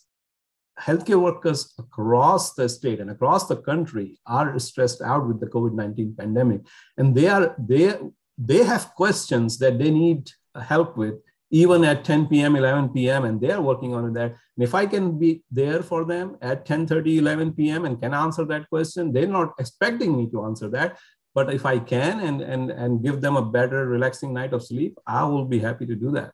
[0.78, 6.16] healthcare workers across the state and across the country are stressed out with the COVID-19
[6.16, 6.60] pandemic.
[6.96, 7.94] And they are they
[8.38, 11.14] they have questions that they need help with
[11.50, 14.30] even at 10 p.m 11 p.m and they're working on that.
[14.56, 18.14] And if i can be there for them at 10 30 11 p.m and can
[18.14, 20.98] answer that question they're not expecting me to answer that.
[21.34, 24.98] But if i can and and and give them a better relaxing night of sleep
[25.06, 26.32] i will be happy to do that.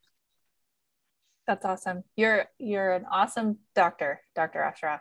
[1.46, 2.04] That's awesome.
[2.16, 5.00] You're you're an awesome doctor dr ashraf.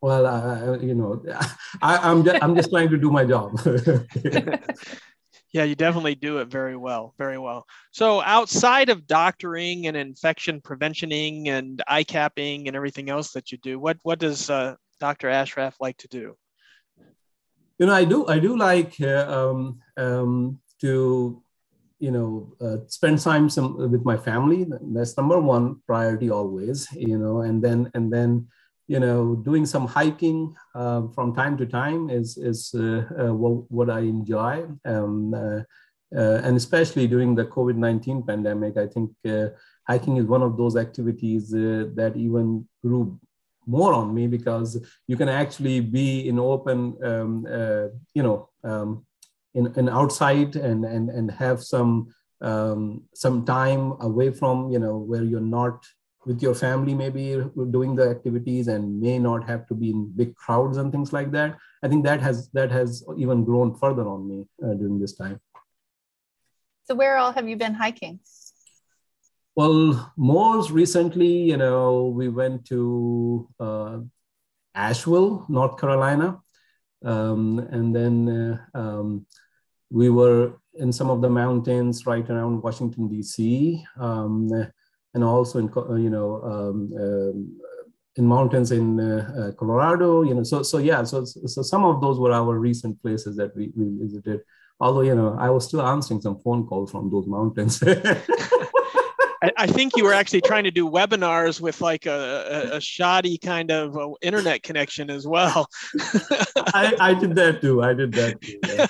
[0.00, 1.22] Well uh, you know
[1.82, 3.58] I, i'm just i'm just trying to do my job
[5.56, 10.60] yeah you definitely do it very well very well so outside of doctoring and infection
[10.60, 15.28] preventioning and eye capping and everything else that you do what what does uh, dr
[15.28, 16.36] ashraf like to do
[17.78, 21.42] you know, I do, I do like uh, um, um, to,
[21.98, 24.66] you know, uh, spend time some with my family.
[24.80, 28.48] That's number one priority always, you know, and then, and then,
[28.88, 33.70] you know, doing some hiking uh, from time to time is, is uh, uh, what,
[33.70, 34.64] what, I enjoy.
[34.84, 35.62] Um, uh,
[36.12, 39.10] and especially during the COVID-19 pandemic, I think
[39.88, 43.18] hiking is one of those activities that even grew
[43.66, 49.04] more on me because you can actually be in open, um, uh, you know, um,
[49.54, 54.96] in, in outside and, and, and have some, um, some time away from, you know,
[54.96, 55.84] where you're not
[56.26, 60.34] with your family, maybe doing the activities and may not have to be in big
[60.34, 61.56] crowds and things like that.
[61.82, 65.40] I think that has, that has even grown further on me uh, during this time.
[66.84, 68.20] So where all have you been hiking?
[69.54, 73.98] Well, most recently, you know, we went to uh,
[74.74, 76.40] Asheville, North Carolina,
[77.04, 79.26] um, and then uh, um,
[79.90, 83.84] we were in some of the mountains right around Washington D.C.
[83.98, 84.50] Um,
[85.16, 85.66] and also in
[86.02, 87.36] you know um, um,
[88.16, 92.00] in mountains in uh, uh, Colorado, you know, so so yeah, so so some of
[92.00, 94.40] those were our recent places that we, we visited.
[94.78, 97.82] Although you know, I was still answering some phone calls from those mountains.
[99.46, 102.80] I, I, think you were actually trying to do webinars with like a, a, a
[102.80, 105.68] shoddy kind of uh, internet connection as well.
[106.74, 107.82] I, I, did that too.
[107.82, 108.58] I did that too.
[108.66, 108.86] Yeah.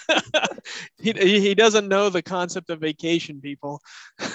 [0.98, 3.82] he, he doesn't know the concept of vacation, people.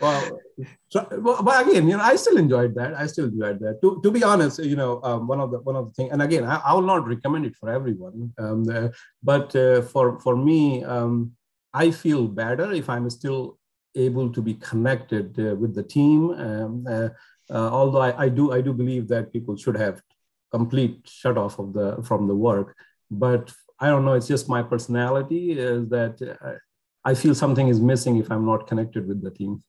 [0.00, 0.40] well,
[0.88, 2.94] so, but again, you know, I still enjoyed that.
[2.94, 3.80] I still enjoyed that.
[3.82, 6.20] To, to be honest, you know, um, one of the one of the things, and
[6.20, 8.32] again, I, I, will not recommend it for everyone.
[8.38, 8.88] Um, uh,
[9.22, 11.32] but uh, for for me, um,
[11.76, 13.58] I feel better if I'm still
[13.94, 16.30] able to be connected uh, with the team.
[16.30, 17.08] Um, uh,
[17.50, 20.00] uh, although I, I, do I do believe that people should have
[20.50, 22.74] complete shut off of the from the work,
[23.10, 24.14] but I don't know.
[24.14, 26.54] It's just my personality is that uh,
[27.04, 29.62] I feel something is missing if I'm not connected with the team.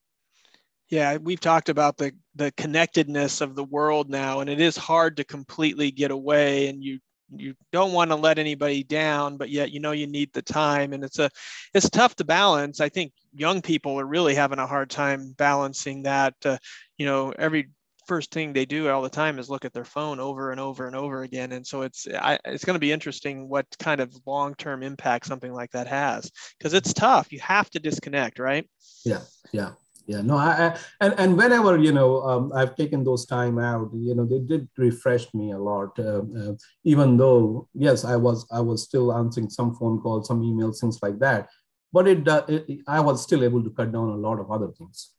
[0.90, 5.18] Yeah, we've talked about the the connectedness of the world now, and it is hard
[5.18, 6.70] to completely get away.
[6.70, 7.00] And you
[7.36, 10.94] you don't want to let anybody down, but yet you know you need the time,
[10.94, 11.30] and it's a
[11.74, 12.80] it's tough to balance.
[12.80, 16.36] I think young people are really having a hard time balancing that.
[16.44, 16.58] Uh,
[16.98, 17.70] you know, every
[18.08, 20.88] first thing they do all the time is look at their phone over and over
[20.88, 24.16] and over again and so it's I, it's going to be interesting what kind of
[24.26, 28.68] long-term impact something like that has because it's tough you have to disconnect right
[29.04, 29.20] yeah
[29.52, 29.72] yeah
[30.08, 33.92] yeah no I, I, and and whenever you know um, i've taken those time out
[33.94, 38.48] you know they did refresh me a lot uh, uh, even though yes i was
[38.52, 41.50] i was still answering some phone calls some emails things like that.
[41.94, 44.72] But it, uh, it i was still able to cut down a lot of other
[44.78, 45.12] things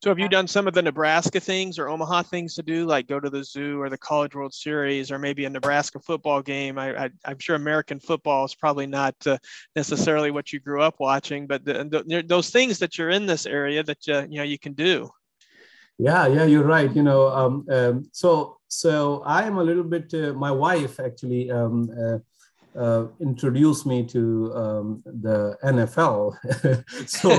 [0.00, 3.08] so have you done some of the Nebraska things or Omaha things to do, like
[3.08, 6.78] go to the zoo or the College World Series or maybe a Nebraska football game?
[6.78, 9.38] I, am sure American football is probably not uh,
[9.74, 13.44] necessarily what you grew up watching, but the, the, those things that you're in this
[13.44, 15.10] area that uh, you know you can do.
[15.98, 16.94] Yeah, yeah, you're right.
[16.94, 20.14] You know, um, um, so so I am a little bit.
[20.14, 22.18] Uh, my wife actually um, uh,
[22.78, 26.36] uh, introduced me to um, the NFL.
[27.08, 27.30] so,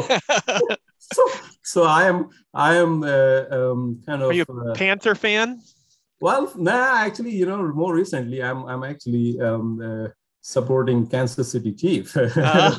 [0.98, 4.29] so, so I am, I am uh, um, kind of.
[4.29, 5.62] Are you a uh, Panther fan?
[6.19, 10.08] Well, nah, actually, you know, more recently, I'm, I'm actually um, uh,
[10.41, 12.17] supporting Kansas City Chief.
[12.17, 12.71] uh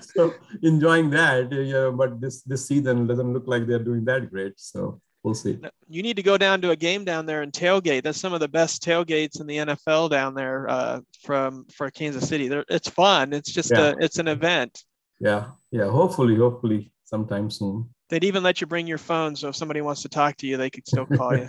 [0.00, 1.90] so enjoying that, yeah.
[1.90, 4.54] But this this season doesn't look like they're doing that great.
[4.56, 5.58] So we'll see.
[5.88, 8.04] You need to go down to a game down there and tailgate.
[8.04, 12.28] That's some of the best tailgates in the NFL down there uh, from for Kansas
[12.28, 12.46] City.
[12.46, 13.32] They're, it's fun.
[13.32, 13.90] It's just yeah.
[13.90, 14.84] a it's an event.
[15.18, 15.88] Yeah, yeah.
[15.90, 17.88] Hopefully, hopefully, sometime soon.
[18.10, 20.56] They'd even let you bring your phone, so if somebody wants to talk to you,
[20.56, 21.48] they could still call you.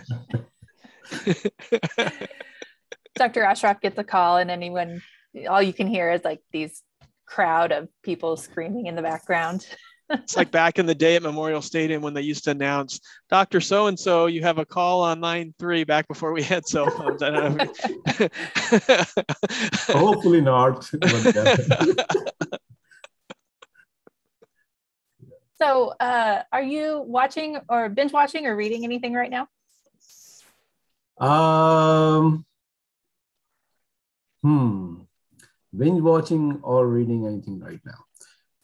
[3.16, 3.42] Dr.
[3.42, 5.02] Ashraf gets a call, and anyone,
[5.48, 6.82] all you can hear is like these
[7.26, 9.66] crowd of people screaming in the background
[10.10, 13.60] it's like back in the day at Memorial Stadium when they used to announce, Dr.
[13.60, 16.88] So and so, you have a call on line three back before we had cell
[16.90, 17.22] phones.
[17.22, 17.72] I don't know.
[19.98, 20.88] Hopefully not.
[25.58, 29.48] So, uh, are you watching or binge watching or reading anything right now?
[31.18, 32.44] Um,
[34.42, 35.00] hmm,
[35.76, 38.04] binge watching or reading anything right now?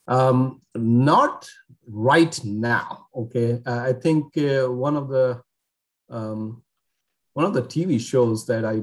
[0.06, 1.48] Um, not
[1.86, 3.06] right now.
[3.14, 5.40] Okay, uh, I think uh, one of the
[6.10, 6.62] um,
[7.32, 8.82] one of the TV shows that I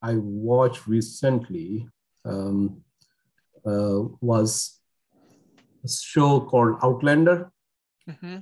[0.00, 1.88] I watched recently
[2.24, 2.82] um,
[3.66, 4.80] uh, was
[5.88, 7.50] show called Outlander.
[8.08, 8.38] Mm-hmm.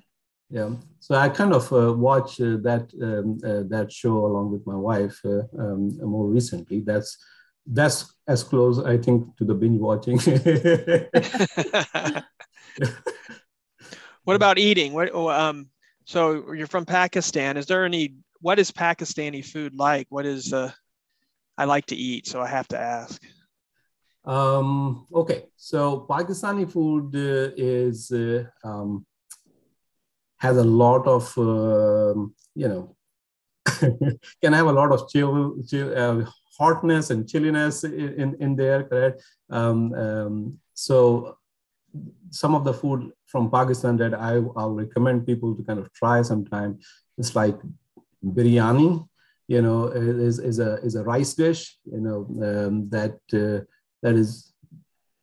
[0.51, 4.65] Yeah, so I kind of uh, watched uh, that um, uh, that show along with
[4.67, 6.81] my wife uh, um, more recently.
[6.81, 7.19] That's
[7.67, 10.19] that's as close I think to the binge watching.
[14.25, 14.93] what about eating?
[14.93, 15.69] What oh, um
[16.05, 17.57] so you're from Pakistan.
[17.57, 20.07] Is there any what is Pakistani food like?
[20.11, 20.71] What is uh
[21.57, 23.23] I like to eat, so I have to ask.
[24.25, 29.05] Um, okay, so Pakistani food uh, is uh, um,
[30.39, 32.15] has a lot of uh,
[32.55, 32.97] you know
[34.43, 36.25] can have a lot of chill, chill uh,
[36.59, 39.23] hotness and chilliness in, in there, correct?
[39.51, 41.39] Um, um, so
[42.31, 46.23] some of the food from Pakistan that I, I'll recommend people to kind of try
[46.23, 46.79] sometime
[47.19, 47.59] is like
[48.25, 49.07] biryani,
[49.49, 53.65] you know, is, is, a, is a rice dish, you know, um, that, uh,
[54.05, 54.53] that is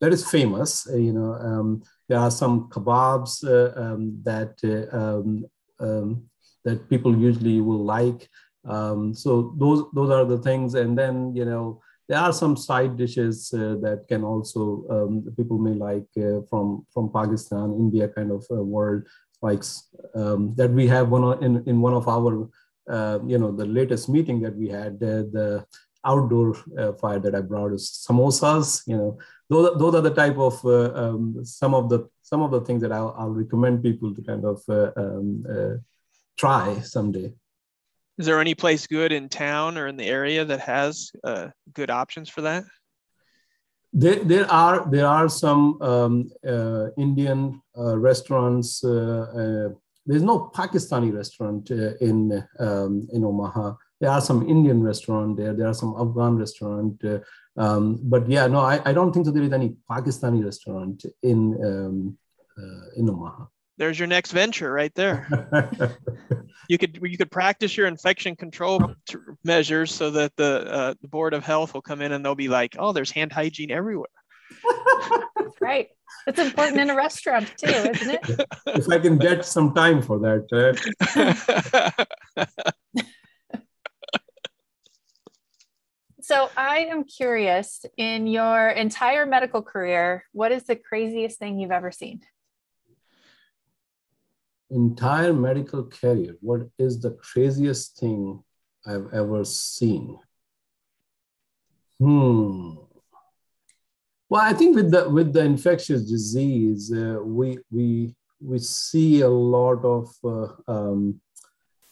[0.02, 0.90] that is famous.
[0.90, 5.46] Uh, you know, um, there are some kebabs uh, um, that uh, um,
[5.80, 6.24] um,
[6.66, 8.28] that people usually will like.
[8.66, 11.80] Um, so those those are the things, and then you know
[12.10, 16.86] there are some side dishes uh, that can also um, people may like uh, from
[16.94, 19.04] from Pakistan, India kind of uh, world.
[19.42, 19.64] like
[20.16, 22.48] um, that we have one in, in one of our,
[22.90, 25.66] uh, you know, the latest meeting that we had, uh, the
[26.06, 29.18] outdoor uh, fire that I brought is samosas, you know,
[29.50, 32.82] those, those are the type of, uh, um, some of the, some of the things
[32.82, 35.78] that I'll, I'll recommend people to kind of uh, um, uh,
[36.38, 37.34] try someday.
[38.18, 41.12] Is there any place good in town or in the area that has
[41.74, 42.64] good options for that?
[43.94, 48.84] There, there are there are some um, uh, Indian uh, restaurants.
[48.84, 49.76] Uh, uh
[50.06, 53.74] there's no Pakistani restaurant uh, in um, in Omaha.
[54.02, 55.54] There are some Indian restaurant there.
[55.54, 57.02] There are some Afghan restaurant.
[57.06, 57.20] Uh,
[57.56, 61.40] um, but yeah, no, I, I don't think that there is any Pakistani restaurant in
[61.64, 62.18] um,
[62.98, 63.46] in Omaha
[63.82, 65.28] there's your next venture right there.
[66.70, 68.94] you could you could practice your infection control
[69.44, 72.48] measures so that the uh, the board of health will come in and they'll be
[72.48, 74.06] like, oh, there's hand hygiene everywhere.
[75.36, 75.88] That's right.
[76.28, 78.48] It's important in a restaurant too, isn't it?
[78.68, 80.46] if I can get some time for that.
[82.38, 82.64] Uh...
[86.32, 91.72] so I am curious in your entire medical career, what is the craziest thing you've
[91.72, 92.22] ever seen?
[94.72, 98.42] entire medical career, what is the craziest thing
[98.86, 100.18] I've ever seen?
[102.00, 102.76] Hmm.
[104.30, 109.30] Well, I think with the with the infectious disease, uh, we we we see a
[109.30, 111.20] lot of uh, um,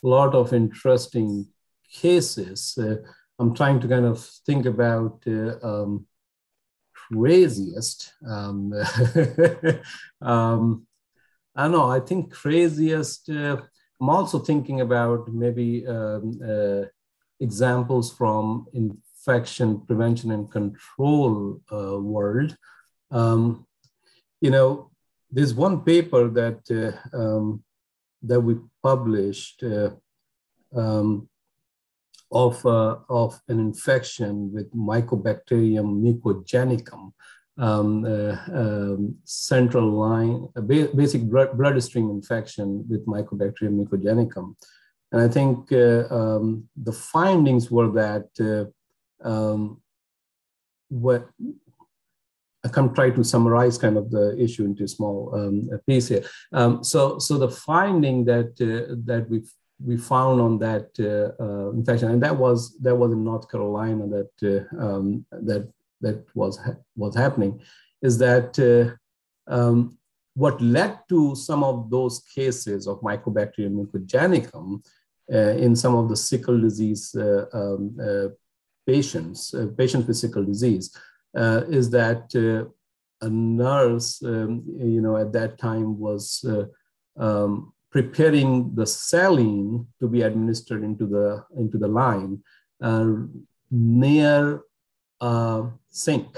[0.02, 1.48] lot of interesting
[1.92, 2.78] cases.
[2.78, 2.96] Uh,
[3.40, 6.06] I'm trying to kind of think about uh, um,
[6.94, 8.14] craziest.
[8.28, 8.74] Um,
[10.22, 10.86] um,
[11.56, 11.90] I don't know.
[11.90, 13.30] I think craziest.
[13.30, 13.58] Uh,
[14.02, 16.84] I'm also thinking about maybe um, uh,
[17.40, 22.56] examples from infection prevention and control uh, world.
[23.12, 23.66] Um,
[24.42, 24.92] you know,
[25.32, 27.64] there's one paper that uh, um,
[28.24, 29.92] that we published uh,
[32.32, 37.14] of uh, of an infection with Mycobacterium mucogenicum
[37.58, 44.56] um, uh, um, central line, ba basic bloodstream infection with Mycobacterium mucogenicum.
[45.12, 49.82] And I think uh, um, the findings were that uh, um,
[50.90, 51.28] what
[52.64, 56.24] I can try to summarize kind of the issue into a small um, piece here.
[56.52, 59.44] Um, so, so the finding that uh, that we
[59.84, 64.08] we found on that uh, uh, infection, and that was that was in North Carolina
[64.08, 65.72] that uh, um, that
[66.02, 67.62] that was, ha was happening
[68.02, 69.98] is that uh, um,
[70.34, 74.82] what led to some of those cases of Mycobacterium mucogenicum
[75.34, 78.30] uh, in some of the sickle disease uh, um, uh,
[78.88, 80.96] patients, uh, patients with sickle disease,
[81.38, 82.34] uh, is that
[83.22, 86.46] a nurse, um, you know, at that time was
[87.18, 92.42] um, preparing the saline to be administered into the into the line
[93.72, 94.62] near
[95.22, 96.38] uh, sink.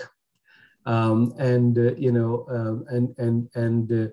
[0.86, 4.12] Um, and uh, you know, um, and and and uh,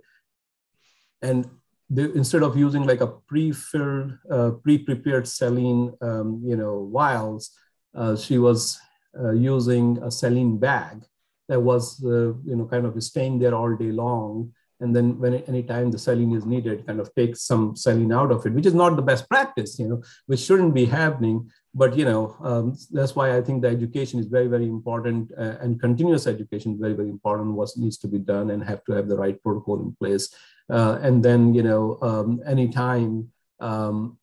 [1.23, 1.49] and
[1.89, 7.57] the, instead of using like a pre-filled, uh, pre-prepared saline, um, you know, vials,
[7.95, 8.79] uh, she was
[9.19, 11.03] uh, using a saline bag
[11.49, 14.53] that was, uh, you know, kind of staying there all day long.
[14.81, 18.47] And then when anytime the saline is needed, kind of take some saline out of
[18.47, 21.51] it, which is not the best practice, you know, which shouldn't be happening.
[21.75, 25.57] But you know um, that's why i think the education is very very important uh,
[25.61, 28.93] and continuous education is very very important what needs to be done and have to
[28.93, 30.35] have the right protocol in place.
[30.71, 34.19] Uh, and then you know um, anytime um,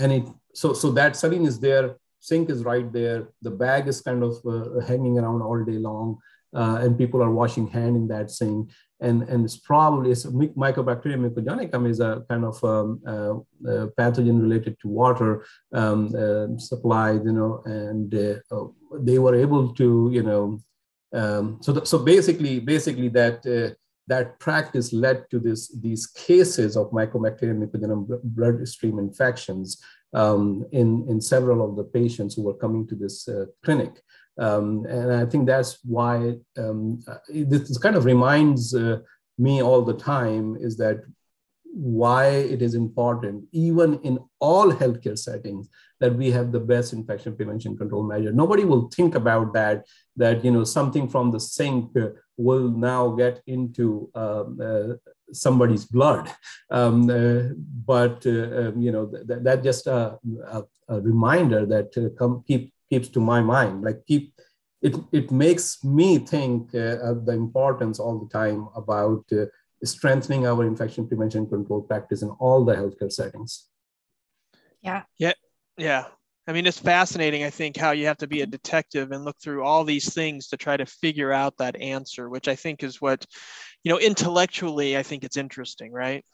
[0.00, 0.24] any
[0.54, 4.34] so so that saline is there sink is right there the bag is kind of
[4.46, 6.18] uh, hanging around all day long
[6.54, 8.70] uh, and people are washing hand in that sink
[9.00, 13.34] and, and it's probably it's Mycobacterium mucogenicum is a kind of um, uh,
[13.68, 18.66] uh, pathogen related to water um, uh, supplied, you know, and uh,
[19.00, 20.58] they were able to, you know,
[21.12, 23.74] um, so so basically basically that uh,
[24.08, 29.82] that practice led to this these cases of Mycobacterium mucogenicum bloodstream infections
[30.14, 33.28] um, in in several of the patients who were coming to this
[33.62, 34.00] clinic.
[34.38, 38.98] Um, and I think that's why um, this kind of reminds uh,
[39.38, 41.00] me all the time is that
[41.76, 45.68] why it is important, even in all healthcare settings,
[46.00, 48.32] that we have the best infection prevention control measure.
[48.32, 51.94] Nobody will think about that, that you know something from the sink
[52.38, 54.94] will now get into um, uh,
[55.32, 56.32] somebody's blood.
[56.68, 57.54] Um, uh,
[57.86, 60.18] but uh, um, you know th- that just a,
[60.48, 64.32] a, a reminder that uh, come, keep keeps to my mind like keep
[64.82, 69.46] it it makes me think uh, the importance all the time about uh,
[69.84, 73.68] strengthening our infection prevention control practice in all the healthcare settings.
[74.82, 75.02] Yeah.
[75.18, 75.32] Yeah.
[75.76, 76.04] Yeah.
[76.48, 79.36] I mean, it's fascinating, I think, how you have to be a detective and look
[79.40, 83.00] through all these things to try to figure out that answer, which I think is
[83.00, 83.26] what,
[83.82, 86.24] you know, intellectually, I think it's interesting, right?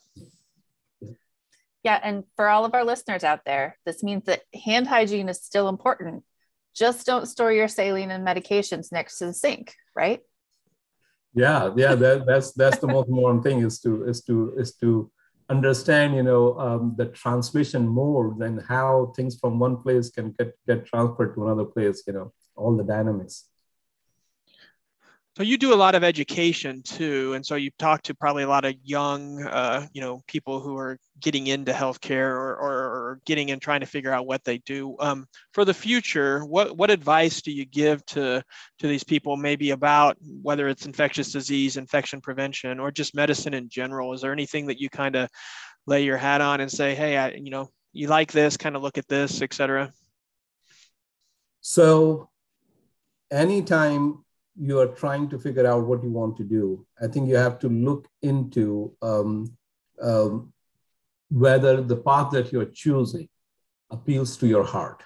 [1.83, 1.99] Yeah.
[2.03, 5.69] And for all of our listeners out there, this means that hand hygiene is still
[5.69, 6.25] important.
[6.75, 10.21] Just don't store your saline and medications next to the sink, right?
[11.35, 15.11] Yeah, yeah, that, that's that's the most important thing is to is to is to
[15.49, 20.55] understand you know um, the transmission mode and how things from one place can get
[20.67, 23.49] get transferred to another place you know all the dynamics
[25.37, 28.49] so you do a lot of education too, and so you talk to probably a
[28.49, 33.21] lot of young, uh, you know, people who are getting into healthcare or, or, or
[33.25, 34.95] getting in trying to figure out what they do.
[35.01, 38.43] Um, for the future, what what advice do you give to
[38.81, 43.71] to these people, maybe about whether it's infectious disease, infection prevention, or just medicine in
[43.71, 44.13] general?
[44.13, 45.31] Is there anything that you kind of
[45.87, 48.83] lay your hat on and say, hey, I, you know, you like this, kind of
[48.83, 49.93] look at this, etc.
[51.63, 52.29] So,
[53.31, 54.25] anytime
[54.57, 57.59] you are trying to figure out what you want to do, I think you have
[57.61, 59.57] to look into um,
[60.01, 60.53] um,
[61.31, 63.29] whether the path that you're choosing
[63.91, 65.03] appeals to your heart.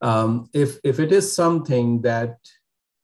[0.00, 2.36] Um, if, if it is something that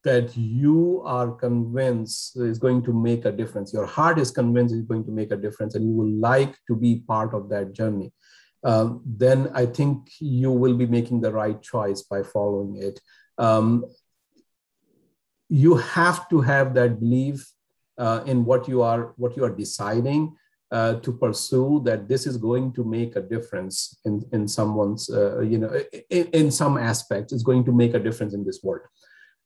[0.03, 4.81] that you are convinced is going to make a difference, your heart is convinced is
[4.81, 8.11] going to make a difference, and you will like to be part of that journey,
[8.65, 13.01] um, then I think you will be making the right choice by following it.
[13.39, 13.85] Um,
[15.51, 17.47] you have to have that belief
[17.99, 20.35] uh, in what you are what you are deciding
[20.71, 25.41] uh, to pursue that this is going to make a difference in in someone's uh,
[25.41, 25.71] you know
[26.09, 28.83] in, in, some aspects it's going to make a difference in this world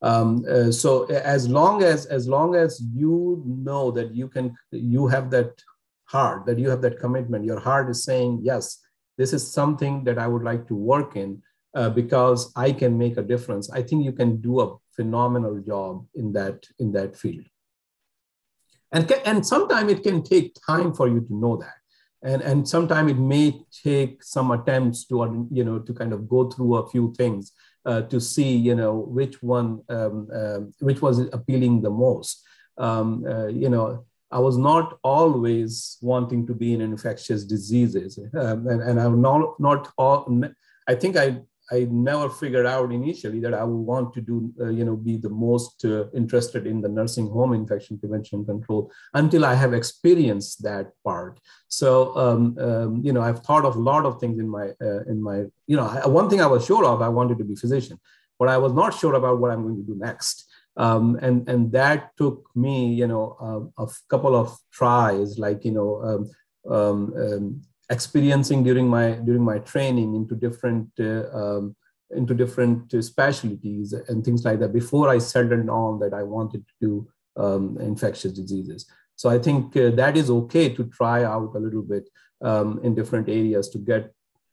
[0.03, 5.07] um, uh, so as long as as long as you know that you can you
[5.07, 5.51] have that
[6.05, 8.79] heart that you have that commitment your heart is saying yes
[9.17, 11.41] this is something that i would like to work in
[11.75, 13.69] uh, because I can make a difference.
[13.69, 17.45] I think you can do a phenomenal job in that in that field.
[18.91, 21.77] And and sometimes it can take time for you to know that,
[22.23, 26.49] and and sometimes it may take some attempts to you know to kind of go
[26.49, 27.51] through a few things
[27.85, 32.41] uh, to see you know which one um, uh, which was appealing the most.
[32.77, 38.67] Um, uh, you know, I was not always wanting to be in infectious diseases, um,
[38.67, 40.43] and, and I'm not not all.
[40.87, 41.41] I think I
[41.71, 45.17] I never figured out initially that I would want to do, uh, you know, be
[45.17, 50.63] the most uh, interested in the nursing home infection prevention control until I have experienced
[50.63, 51.39] that part.
[51.67, 55.03] So, um, um, you know, I've thought of a lot of things in my, uh,
[55.07, 57.55] in my, you know, I, one thing I was sure of, I wanted to be
[57.55, 57.99] physician,
[58.37, 60.45] but I was not sure about what I'm going to do next.
[60.77, 66.01] Um, and and that took me, you know, a couple of tries, like you know,
[66.03, 66.31] um,
[66.69, 71.75] um, um experiencing during my during my training into different uh, um,
[72.11, 76.73] into different specialties and things like that before I settled on that I wanted to
[76.81, 78.85] do um, infectious diseases.
[79.15, 82.09] So I think uh, that is okay to try out a little bit
[82.41, 84.11] um, in different areas to get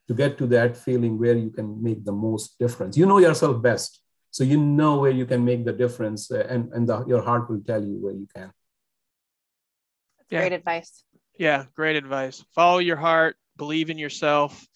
[0.08, 2.96] to get to that feeling where you can make the most difference.
[2.96, 6.72] You know yourself best, so you know where you can make the difference, uh, and
[6.72, 8.52] and the, your heart will tell you where you can.
[10.18, 10.40] That's yeah.
[10.40, 11.04] great advice.
[11.38, 12.44] Yeah, great advice.
[12.54, 14.66] Follow your heart, believe in yourself,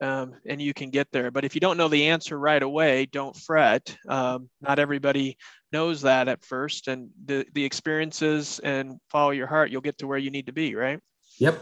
[0.00, 1.30] um, and you can get there.
[1.30, 3.96] But if you don't know the answer right away, don't fret.
[4.08, 5.36] Um, not everybody
[5.72, 10.06] knows that at first, and the the experiences and follow your heart, you'll get to
[10.06, 10.74] where you need to be.
[10.74, 11.00] Right?
[11.38, 11.60] Yep.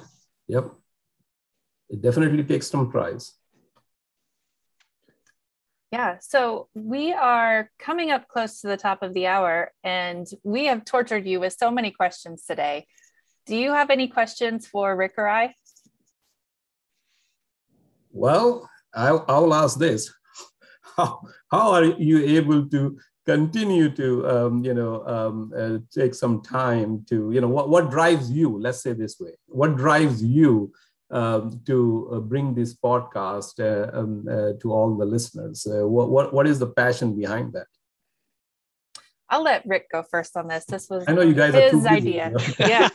[0.49, 0.72] Yep.
[1.88, 3.32] It definitely takes some tries.
[5.92, 10.66] Yeah, so we are coming up close to the top of the hour, and we
[10.66, 12.86] have tortured you with so many questions today.
[13.47, 15.55] Do you have any questions for Rick or I?
[18.11, 20.12] Well, I'll, I'll ask this.
[20.97, 21.20] How,
[21.53, 27.05] how are you able to continue to, um, you know, um, uh, take some time
[27.09, 30.72] to, you know, what, what drives you, let's say this way, what drives you
[31.11, 35.66] um, to uh, bring this podcast uh, um, uh, to all the listeners?
[35.66, 37.66] Uh, what, what, what is the passion behind that?
[39.28, 40.64] I'll let Rick go first on this.
[40.66, 42.32] This was I know you guys his idea.
[42.58, 42.88] yeah.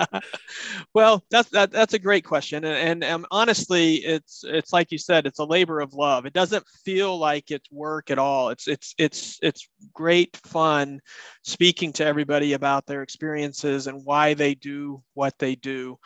[0.94, 4.98] well, that's that, that's a great question, and, and um, honestly, it's it's like you
[4.98, 6.26] said, it's a labor of love.
[6.26, 8.50] It doesn't feel like it's work at all.
[8.50, 11.00] It's it's it's it's great fun
[11.42, 15.98] speaking to everybody about their experiences and why they do what they do.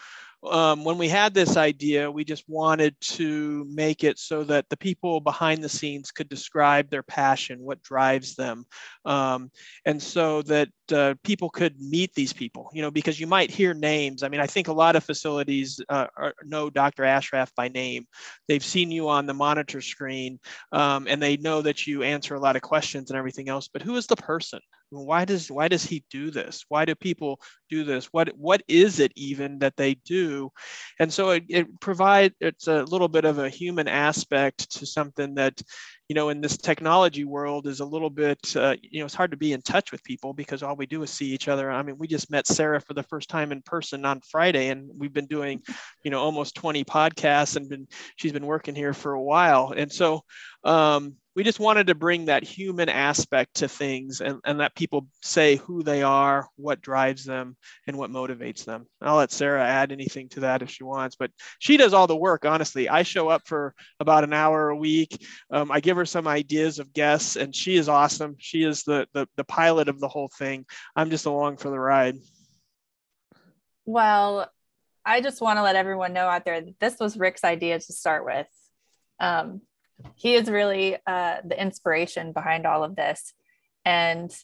[0.45, 4.77] Um, when we had this idea, we just wanted to make it so that the
[4.77, 8.65] people behind the scenes could describe their passion, what drives them,
[9.05, 9.51] um,
[9.85, 12.71] and so that uh, people could meet these people.
[12.73, 14.23] You know, because you might hear names.
[14.23, 17.05] I mean, I think a lot of facilities uh, are, know Dr.
[17.05, 18.07] Ashraf by name.
[18.47, 20.39] They've seen you on the monitor screen,
[20.71, 23.69] um, and they know that you answer a lot of questions and everything else.
[23.69, 24.61] But who is the person?
[24.91, 26.65] Why does why does he do this?
[26.69, 28.07] Why do people do this?
[28.07, 30.51] What what is it even that they do?
[30.99, 35.35] And so it, it provides it's a little bit of a human aspect to something
[35.35, 35.61] that
[36.09, 39.31] you know in this technology world is a little bit uh, you know it's hard
[39.33, 41.71] to be in touch with people because all we do is see each other.
[41.71, 44.91] I mean we just met sarah for the first time in person on friday and
[44.97, 45.63] we've been doing
[46.03, 47.87] you know almost 20 podcasts and been
[48.17, 49.73] she's been working here for a while.
[49.77, 50.23] And so
[50.65, 55.07] um, we just wanted to bring that human aspect to things and, and let people
[55.23, 58.89] say who they are, what drives them, and what motivates them.
[59.01, 61.31] I'll let Sarah add anything to that if she wants, but
[61.61, 62.89] she does all the work, honestly.
[62.89, 65.25] I show up for about an hour a week.
[65.53, 68.35] Um, I give her some ideas of guests, and she is awesome.
[68.41, 70.67] She is the, the, the pilot of the whole thing.
[70.97, 72.17] I'm just along for the ride.
[73.85, 74.51] Well,
[75.05, 77.93] I just want to let everyone know out there that this was Rick's idea to
[77.93, 78.49] start with.
[79.21, 79.61] Um,
[80.15, 83.33] he is really uh, the inspiration behind all of this.
[83.85, 84.35] And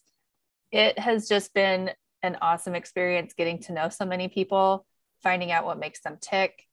[0.73, 1.91] it has just been
[2.23, 4.87] an awesome experience getting to know so many people,
[5.23, 6.65] finding out what makes them tick.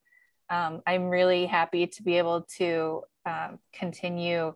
[0.50, 4.54] Um, I'm really happy to be able to um, continue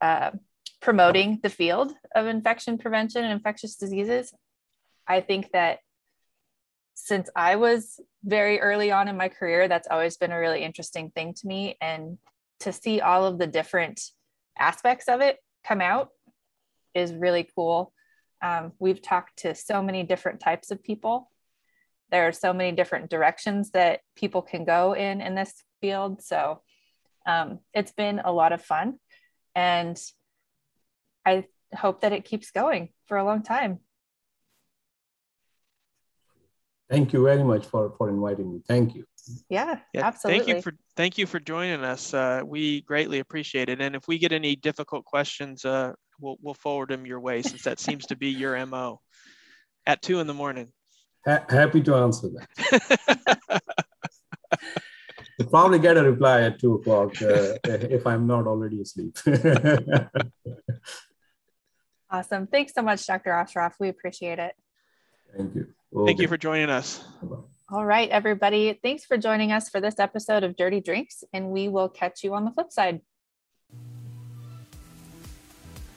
[0.00, 0.32] uh,
[0.80, 4.32] promoting the field of infection prevention and infectious diseases.
[5.06, 5.78] I think that
[6.94, 11.10] since I was very early on in my career, that's always been a really interesting
[11.10, 11.76] thing to me.
[11.80, 12.18] And
[12.60, 14.00] to see all of the different
[14.58, 16.08] aspects of it come out
[16.94, 17.92] is really cool.
[18.42, 21.30] Um, we've talked to so many different types of people.
[22.10, 26.22] There are so many different directions that people can go in in this field.
[26.22, 26.62] So
[27.26, 28.98] um, it's been a lot of fun.
[29.54, 30.00] And
[31.24, 31.44] I
[31.74, 33.80] hope that it keeps going for a long time.
[36.90, 38.62] Thank you very much for, for inviting me.
[38.66, 39.04] Thank you.
[39.48, 40.44] Yeah, yeah, absolutely.
[40.44, 42.12] Thank you for thank you for joining us.
[42.12, 43.80] Uh, we greatly appreciate it.
[43.80, 47.62] And if we get any difficult questions, uh, we'll we'll forward them your way since
[47.62, 49.00] that seems to be your mo.
[49.86, 50.72] At two in the morning.
[51.26, 53.60] Ha- happy to answer that.
[55.38, 59.16] You'll probably get a reply at two o'clock uh, if I'm not already asleep.
[62.10, 62.46] awesome.
[62.46, 63.30] Thanks so much, Dr.
[63.30, 63.76] Ashraf.
[63.80, 64.54] We appreciate it.
[65.34, 65.68] Thank you.
[65.94, 66.06] Okay.
[66.06, 67.04] Thank you for joining us.
[67.68, 68.78] All right, everybody.
[68.82, 72.34] Thanks for joining us for this episode of Dirty Drinks, and we will catch you
[72.34, 73.00] on the flip side.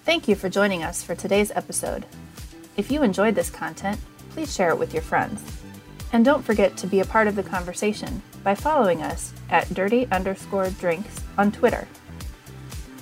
[0.04, 2.06] Thank you for joining us for today's episode.
[2.76, 4.00] If you enjoyed this content,
[4.32, 5.44] please share it with your friends.
[6.12, 10.08] And don't forget to be a part of the conversation by following us at dirty
[10.12, 11.88] underscore drinks on Twitter.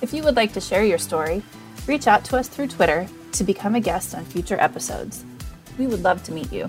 [0.00, 1.42] If you would like to share your story,
[1.86, 5.24] reach out to us through Twitter to become a guest on future episodes.
[5.78, 6.68] We would love to meet you.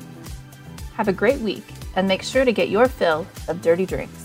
[0.95, 4.22] Have a great week and make sure to get your fill of dirty drinks.